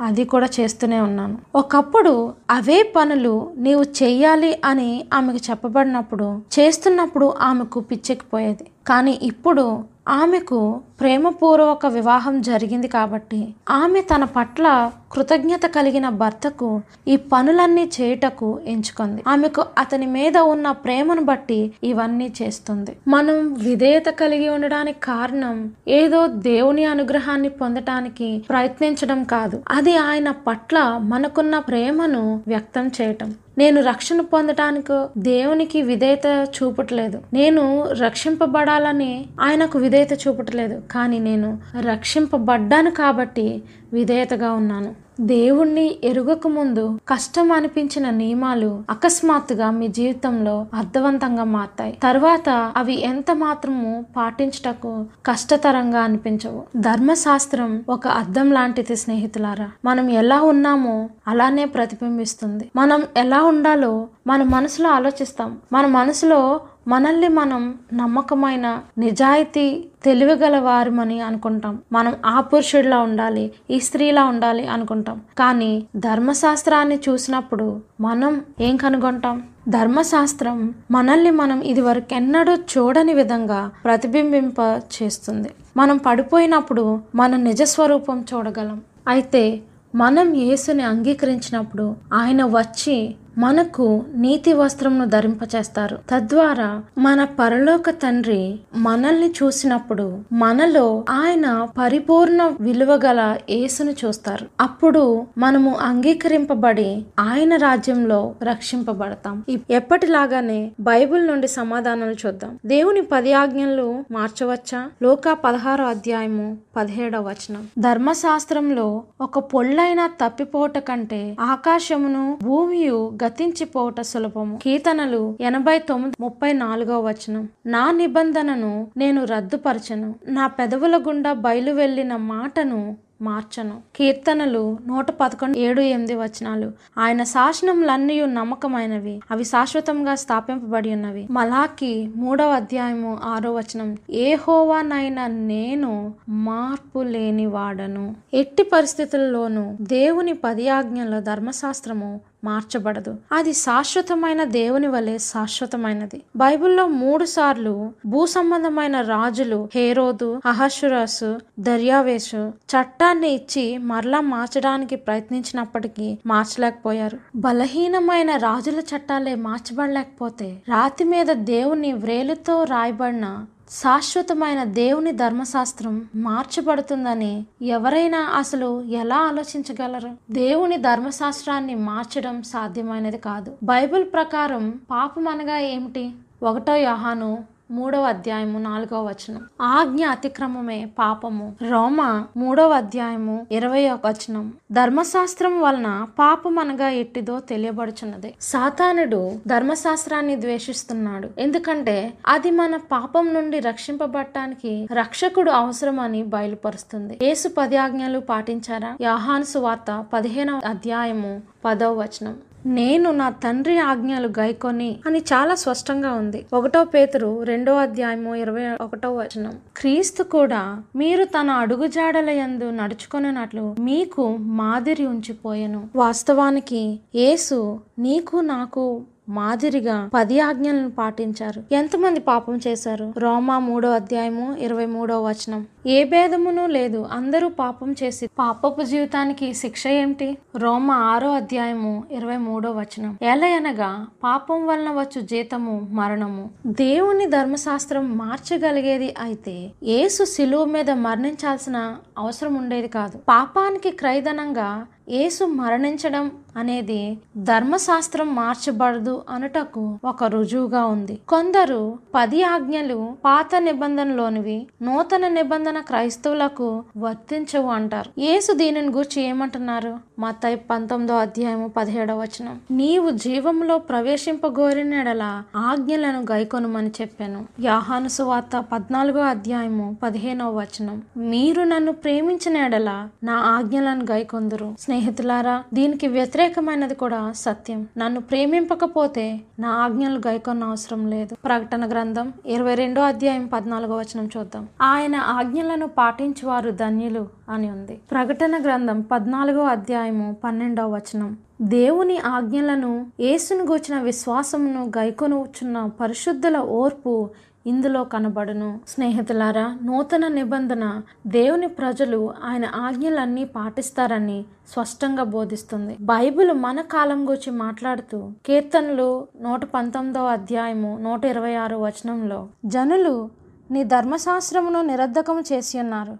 [0.00, 1.38] అది కూడా చేస్తూనే ఉన్నాను.
[1.54, 8.66] ఒకప్పుడు అవే పనులు నీవు చెయ్యాలి అని ఆమెకు చెప్పబడినప్పుడు చేస్తున్నప్పుడు ఆమెకు పిచ్చెక్కిపోయేది.
[8.86, 17.90] కానీ ఇప్పుడు ఆమెకు ప్రేమపూర్వక వివాహం జరిగింది కాబట్టి ఆమె తన పట్ల కృతజ్ఞత కలిగిన భర్తకు ఈ పనులన్నీ
[18.00, 19.22] చేయుటకు ఎంచుకుంది.
[19.28, 22.96] ఆమెకు అతని మీద ఉన్న ప్రేమను బట్టి ఇవన్నీ చేస్తుంది.
[23.08, 29.62] మనం విధేయత కలిగి ఉండడానికి కారణం ఏదో దేవుని అనుగ్రహాన్ని పొందటానికి ప్రయత్నించడం కాదు.
[29.68, 33.34] అది ఆయన పట్ల మనకున్న ప్రేమను వ్యక్తం చేయటం.
[33.58, 37.20] నేను రక్షణ పొందటానికి దేవునికి విధేయత చూపట్లేదు.
[37.32, 40.82] నేను రక్షింపబడాలని ఆయనకు విధేయత చూపట్లేదు.
[40.90, 45.04] కానీ నేను రక్షింపబడ్డాను కాబట్టి విధేయతగా ఉన్నాను.
[45.20, 51.98] దేవుణ్ణి ఎరుగక ముందు కష్టం అనిపించిన నియమాలు అకస్మాత్తుగా మీ జీవితంలో అర్థవంతంగా మారుతాయి.
[52.02, 56.62] తర్వాత అవి ఎంత మాత్రము పాటించుటకు కష్టతరంగా అనిపించవు.
[56.76, 59.70] ధర్మశాస్త్రం ఒక అర్థం లాంటిది స్నేహితులారా.
[59.84, 62.70] మనం ఎలా ఉన్నామో అలానే ప్రతిబింబిస్తుంది.
[62.76, 65.58] మనం ఎలా ఉండాలో మన మనసులో ఆలోచిస్తాం.
[65.72, 71.78] మన మనసులో మనల్ని మనం నమ్మకమైన నిజాయితీ తెలివిగల వారమని అనుకుంటాం.
[71.92, 75.20] మనం ఆ పురుషుడిలా ఉండాలి ఈ స్త్రీలా ఉండాలి అనుకుంటాం.
[75.38, 79.42] కానీ ధర్మశాస్త్రాన్ని చూసినప్పుడు మనం ఏం కనుగొంటాం?
[79.68, 85.48] ధర్మశాస్త్రం మనల్ని మనం ఇదివరకెన్నడూ చూడని విధంగా ప్రతిబింబింప చేస్తుంది.
[85.76, 88.80] మనం పడిపోయినప్పుడు మన నిజస్వరూపం చూడగలం.
[89.08, 89.60] అయితే
[89.94, 95.98] మనం యేసుని అంగీకరించినప్పుడు ఆయన వచ్చి మనకు నీతి వస్త్రంను ధరింపచేస్తారు.
[96.10, 104.46] తద్వారా మన పరలోక తండ్రి మనల్ని చూసినప్పుడు మనలో ఆయన పరిపూర్ణ విలువ గల యేసును చూస్తారు.
[104.60, 109.44] అప్పుడు మనము అంగీకరింపబడి ఆయన రాజ్యంలో రక్షింపబడతాం.
[109.70, 112.58] ఎప్పటిలాగానే బైబిల్ నుండి సమాధానాలు చూద్దాం.
[112.66, 114.90] దేవుని పది ఆజ్ఞలు మార్చవచ్చా?
[115.02, 117.66] లోక పదహారో అధ్యాయము పదిహేడవ వచనం.
[117.78, 124.58] ధర్మశాస్త్రంలో ఒక పొళ్ళైన తప్పిపోట కంటే ఆకాశమును భూమియు గతించిపోవట సులభము.
[124.62, 127.48] కీర్తనలు ఎనభై తొమ్మిది ముప్పై నాలుగో వచనం.
[127.66, 130.14] నా నిబంధనను నేను రద్దుపరచను.
[130.26, 133.80] నా పెదవుల గుండా బయలు వెళ్ళిన మాటను మార్చను.
[133.96, 136.72] కీర్తనలు నూట పదకొండు ఏడు ఎనిమిది వచనాలు.
[136.98, 139.20] ఆయన శాసనములన్నీ నమ్మకమైనవి.
[139.30, 141.28] అవి శాశ్వతంగా స్థాపింపబడి ఉన్నవి.
[141.30, 143.96] మలాకి మూడవ అధ్యాయము ఆరో వచనం.
[144.10, 153.16] ఏ హోవానైనా నేను మార్పు లేని వాడను ఎట్టి పరిస్థితుల్లోనూ దేవుని పది ఆజ్ఞల ధర్మశాస్త్రము మార్చబడదు.
[153.32, 156.22] అది శాశ్వతమైన దేవుని వలె శాశ్వతమైనది.
[156.36, 157.74] బైబిల్లో మూడు సార్లు
[158.06, 161.30] భూ సంబంధమైన రాజులు హేరోదు అహశ్వరాసు
[161.60, 162.42] దర్యావేషు
[162.72, 167.18] చట్టాన్ని ఇచ్చి మరలా మార్చడానికి ప్రయత్నించినప్పటికీ మార్చలేకపోయారు.
[167.36, 173.26] బలహీనమైన రాజుల చట్టాలే మార్చబడలేకపోతే రాతి మీద దేవుని వ్రేలుతో రాయబడిన
[173.70, 180.32] శాశ్వతమైన దేవుని ధర్మశాస్త్రం మార్చబడుతుందని ఎవరైనా అసలు ఎలా ఆలోచించగలరు?
[180.32, 183.56] దేవుని ధర్మశాస్త్రాన్ని మార్చడం సాధ్యమైనది కాదు.
[183.62, 186.10] బైబిల్ ప్రకారం పాపం అనగా ఏమిటి?
[186.42, 189.42] ఒకటో యహాను మూడవ అధ్యాయము నాలుగవ వచనం.
[189.60, 191.56] ఆజ్ఞ అతిక్రమమే పాపము.
[191.70, 194.52] రోమ మూడవ అధ్యాయము ఇరవై వచనం.
[194.72, 198.34] ధర్మశాస్త్రం వలన పాపం అనగా ఎట్టిదో తెలియబడుచున్నది.
[198.40, 201.28] సాతానుడు ధర్మశాస్త్రాన్ని ద్వేషిస్తున్నాడు.
[201.38, 207.18] ఎందుకంటే అది మన పాపం నుండి రక్షింపబడటానికి రక్షకుడు అవసరమని బయలుపరుస్తుంది.
[207.22, 208.96] యేసు పది ఆజ్ఞలు పాటించారా?
[209.00, 212.36] యాహాను సువార్త పదిహేనవ అధ్యాయము పదవ వచనం.
[212.66, 216.46] నేను నా తండ్రి ఆజ్ఞలు గైకొని అని చాలా స్పష్టంగా ఉంది.
[216.52, 219.54] ఒకటో పేతురు రెండో అధ్యాయము ఇరవై ఒకటో వచనం.
[219.76, 225.88] క్రీస్తు కూడా మీరు తన అడుగుజాడల యందు నడుచుకున్నట్లు మీకు మాదిరి ఉంచిపోయెను.
[225.96, 231.62] వాస్తవానికి యేసు నీకు నాకు మాదిరిగా పది ఆజ్ఞలను పాటించారు.
[231.72, 233.14] ఎంతమంది పాపం చేశారు?
[233.18, 235.66] రోమా మూడో అధ్యాయము ఇరవై మూడో వచనం.
[235.86, 237.06] ఏ భేదమును లేదు.
[237.12, 240.38] అందరూ పాపం చేసి పాపపు జీవితానికి శిక్ష ఏమిటి?
[240.56, 243.18] రోమా ఆరో అధ్యాయము ఇరవై మూడో వచనం.
[243.22, 246.50] ఎలయనగా పాపం వలన వచ్చు జీతము మరణము.
[246.66, 253.18] దేవుని ధర్మశాస్త్రం మార్చగలిగేది అయితే యేసు శిలువ మీద మరణించాల్సిన అవసరం ఉండేది కాదు.
[253.28, 261.18] పాపానికి క్రైదనంగా యేసు మరణించడం అనేది ధర్మశాస్త్రం మార్చబడదు అనుటకు ఒక రుజువుగా ఉంది.
[261.28, 268.20] కొందరు పది ఆజ్ఞలు పాత నిబంధనలోనివి నూతన నిబంధన క్రైస్తవులకు వర్తించవు అంటారు.
[268.20, 269.98] యేసు దీనిని గురించి ఏమంటున్నారు?
[270.18, 272.60] మత్తయి పంతొమ్మిదో అధ్యాయము పదిహేడవ వచనం.
[272.70, 277.46] నీవు జీవంలో ప్రవేశింపగోరినెడల ఆజ్ఞలను గైకొనుమని చెప్పాను.
[277.60, 281.02] యాహాను సువార్త పద్నాలుగో అధ్యాయము పదిహేనవ వచనం.
[281.16, 284.74] మీరు నన్ను ప్రేమించిన ఎడల నా ఆజ్ఞలను గైకొందురు.
[284.94, 287.86] స్నేహితులారా దీనికి వ్యతిరేకమైనది కూడా సత్యం.
[287.98, 291.34] నన్ను ప్రేమింపకపోతే నా ఆజ్ఞలు గైకొన్న అవసరం లేదు.
[291.44, 294.68] ప్రకటన గ్రంథం ఇరవై రెండో అధ్యాయం పద్నాలుగో వచనం చూద్దాం.
[294.82, 298.00] ఆయన ఆజ్ఞలను పాటించువారు ధన్యులు అని ఉంది.
[298.10, 301.36] ప్రకటన గ్రంథం పద్నాలుగో అధ్యాయము పన్నెండవ వచనం.
[301.62, 307.30] దేవుని ఆజ్ఞలను యేసును గూర్చిన విశ్వాసమును గైకొనుచున్న పరిశుద్ధుల ఓర్పు
[307.66, 308.80] ఇందులో కనబడును.
[308.88, 311.02] స్నేహితులారా నూతన నిబంధన.
[311.26, 315.96] దేవుని ప్రజలు ఆయన ఆజ్ఞలన్నీ పాటిస్తారని స్పష్టంగా బోధిస్తుంది.
[316.00, 323.30] బైబిల్ మన కాలం గురించి మాట్లాడుతూ కీర్తనలు నూట పంతొమ్మిదవ అధ్యాయము నూట ఇరవై ఆరు వచనంలో జనులు
[323.70, 326.18] నీ ధర్మశాస్త్రమును నిరర్ధకము చేసి ఉన్నారు.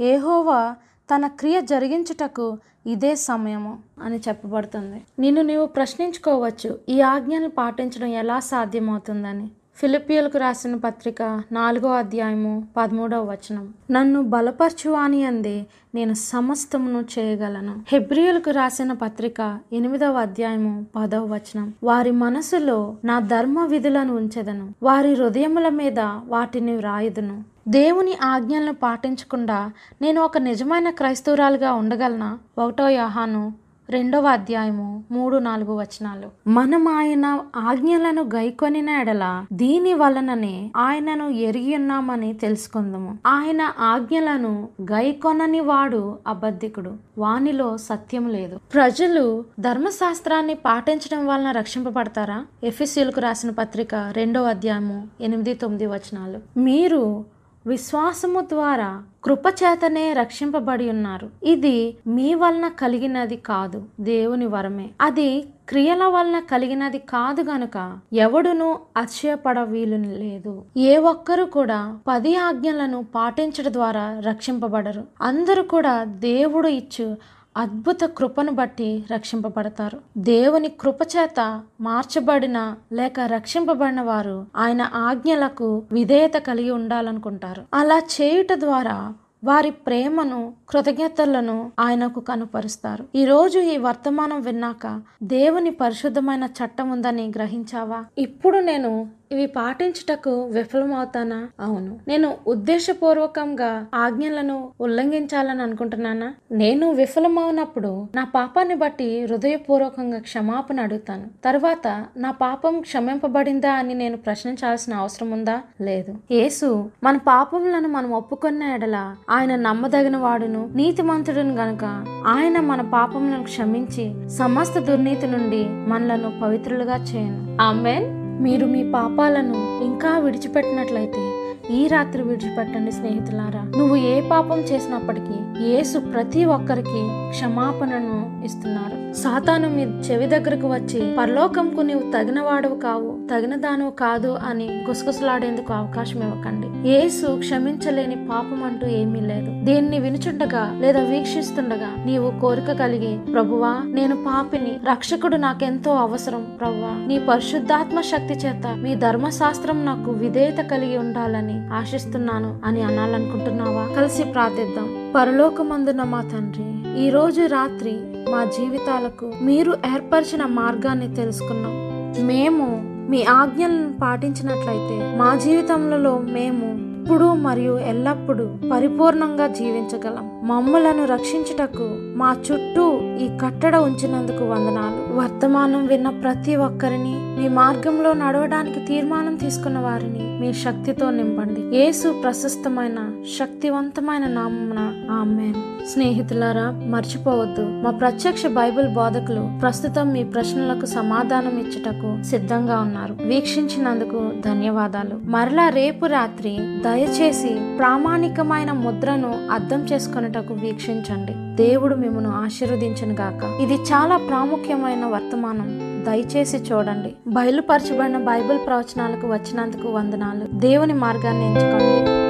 [0.00, 0.76] ఏహోవా
[1.14, 5.02] తన క్రియ జరిగించుటకు ఇదే సమయము అని చెప్పబడుతుంది.
[5.18, 9.50] నిన్ను నీవు ప్రశ్నించుకోవచ్చు ఈ ఆజ్ఞను పాటించడం ఎలా సాధ్యమవుతుందని.
[9.76, 13.74] ఫిలిపియలకు రాసిన పత్రిక నాలుగో అధ్యాయము పదమూడవ వచనం.
[13.90, 17.82] నన్ను బలపరచువాని అందే నేను సమస్తమును చేయగలను.
[17.88, 21.74] హెబ్రియులకు రాసిన పత్రిక ఎనిమిదవ అధ్యాయము పదవ వచనం.
[21.84, 24.74] వారి మనసులో నా ధర్మ విధులను ఉంచెదను.
[24.82, 27.44] వారి హృదయముల మీద వాటిని వ్రాయుదును.
[27.68, 29.72] దేవుని ఆజ్ఞలను పాటించకుండా
[30.02, 32.38] నేను ఒక నిజమైన క్రైస్తవురాలుగా ఉండగలనా?
[32.58, 33.52] ఒకటో యహాను
[33.90, 36.50] రెండవ అధ్యాయము మూడు నాలుగు వచనాలు.
[36.50, 43.18] మనం ఆయన ఆజ్ఞలను గైకొనిన ఎడల దీని వలననే ఆయనను ఎరిగి ఉన్నామని తెలుసుకుందాము.
[43.26, 48.60] ఆయన ఆజ్ఞలను గైకొనని వాడు అబద్ధికుడు వానిలో సత్యం లేదు.
[48.74, 52.46] ప్రజలు ధర్మశాస్త్రాన్ని పాటించడం వలన రక్షింపబడతారా?
[52.64, 56.58] ఎఫ్ఎస్యులకు రాసిన పత్రిక రెండవ అధ్యాయము ఎనిమిది తొమ్మిది వచనాలు.
[56.58, 57.33] మీరు
[57.66, 61.30] విశ్వాసము ద్వారా కృపచేతనే రక్షింపబడి ఉన్నారు.
[61.44, 64.90] ఇది మీ వలన కలిగినది కాదు దేవుని వరమే.
[65.00, 73.06] అది క్రియల వలన కలిగినది కాదు గనుక ఎవడును అతిశయపడ వీలు లేదు ఏ ఒక్కరు కూడా పది ఆజ్ఞలను
[73.14, 75.04] పాటించడం ద్వారా రక్షింపబడరు.
[75.20, 77.16] అందరూ కూడా దేవుడు ఇచ్చు
[77.56, 80.00] అద్భుత కృపను బట్టి రక్షింపబడతారు.
[80.18, 87.62] దేవుని కృప చేత మార్చబడిన లేక రక్షింపబడిన వారు ఆయన ఆజ్ఞలకు విధేయత కలిగి ఉండాలనుకుంటారు.
[87.74, 93.04] అలా చేయుట ద్వారా వారి ప్రేమను కృతజ్ఞతలను ఆయనకు కనుపరుస్తారు.
[93.14, 98.04] ఈరోజు ఈ వర్తమానం విన్నాక దేవుని పరిశుద్ధమైన చట్టం ఉందని గ్రహించావా?
[98.18, 101.48] ఇప్పుడు నేను ఇవి పాటించుటకు విఫలమవుతానా?
[101.60, 101.98] అవును.
[102.08, 106.34] నేను ఉద్దేశపూర్వకంగా ఆజ్ఞలను ఉల్లంఘించాలని అనుకుంటున్నానా?
[106.52, 111.24] నేను విఫలమవునప్పుడు నా పాపాన్ని బట్టి హృదయపూర్వకంగా క్షమాపణ అడుగుతాను.
[111.44, 115.60] తర్వాత నా పాపం క్షమింపబడిందా అని నేను ప్రశ్నించాల్సిన అవసరం ఉందా?
[115.80, 116.14] లేదు.
[116.30, 124.28] యేసు మన పాపములను మనం ఒప్పుకున్న ఎడల ఆయన నమ్మదగిన వాడును నీతిమంతుడును గనుక ఆయన మన పాపములను క్షమించి
[124.28, 127.62] సమస్త దుర్నీతి నుండి మనలను పవిత్రులుగా చేయను.
[127.62, 128.23] ఆమెన్.
[128.42, 131.22] మీరు మీ పాపాలను ఇంకా విడిచిపెట్టినట్లయితే
[131.70, 133.62] ఈ రాత్రి విడిచిపెట్టండి స్నేహితులారా.
[133.78, 139.14] నువ్వు ఏ పాపం చేసినప్పటికీ యేసు ప్రతి ఒక్కరికి క్షమాపణను ఇస్తున్నారు.
[139.14, 145.72] సాతాను మీ చెవి దగ్గరకు వచ్చి పరలోకంకు నీవు తగిన వాడవు కావు తగిన దానవు కాదు అని గుసగుసలాడేందుకు
[145.72, 146.88] అవకాశం ఇవ్వకండి.
[146.90, 149.64] యేసు క్షమించలేని పాపం అంటూ ఏమీ లేదు.
[149.64, 157.18] దీన్ని వినుచుండగా లేదా వీక్షిస్తుండగా నీవు కోరిక కలిగి ప్రభువా నేను పాపిని రక్షకుడు నాకెంతో అవసరం ప్రభువా నీ
[157.18, 163.94] పరిశుద్ధాత్మ శక్తి చేత మీ ధర్మశాస్త్రం నాకు విధేయత కలిగి ఉండాలని ఆశిస్తున్నాను అని అనాలనుకుంటున్నావా?
[163.96, 165.12] కలిసి ప్రార్థిద్దాం.
[165.16, 166.64] పరలోకమందున మా తండ్రి
[167.06, 168.00] ఈ రోజు రాత్రి
[168.32, 171.84] మా జీవితాలకు మీరు ఏర్పరిచిన మార్గాన్ని తెలుసుకున్నాం.
[172.26, 180.48] మేము మీ ఆజ్ఞలను పాటించినట్లయితే మా జీవితంలో మేము ఇప్పుడు మరియు ఎల్లప్పుడూ పరిపూర్ణంగా జీవించగలం.
[180.48, 185.16] మమ్ములను రక్షించుటకు మా చుట్టూ ఈ కట్టడ ఉంచినందుకు వందనాలు.
[185.18, 191.76] వర్తమానం విన్న ప్రతి ఒక్కరిని మీ మార్గంలో నడవడానికి తీర్మానం తీసుకున్న వారిని మీ శక్తితో నింపండి.
[191.76, 195.86] యేసు ప్రశస్తమైన శక్తివంతమైన నామమున ఆమెన్.
[195.86, 197.62] స్నేహితులారా మర్చిపోవద్దు.
[197.62, 203.16] మా ప్రత్యక్ష బైబిల్ బోధకులు ప్రస్తుతం మీ ప్రశ్నలకు సమాధానం ఇచ్చుటకు సిద్ధంగా ఉన్నారు.
[203.22, 205.20] వీక్షించినందుకు ధన్యవాదాలు.
[205.24, 211.62] మరలా రేపు రాత్రి దయచేసి ప్రామాణికమైన ముద్రను అర్థం చేసుకొనుటకు వీక్షించండి.
[211.62, 215.93] దేవుడు మిమ్మను ఆశీర్వదించను గాక ఇది చాలా ప్రాముఖ్యమైన వర్తమానం.
[216.04, 217.14] దయచేసి చూడండి.
[217.26, 220.46] బయలుపరచబడిన బైబిల్ ప్రవచనాలకు వచ్చినందుకు వందనాలు.
[220.60, 222.23] దేవుని మార్గాన్ని ఎంచుకోండి.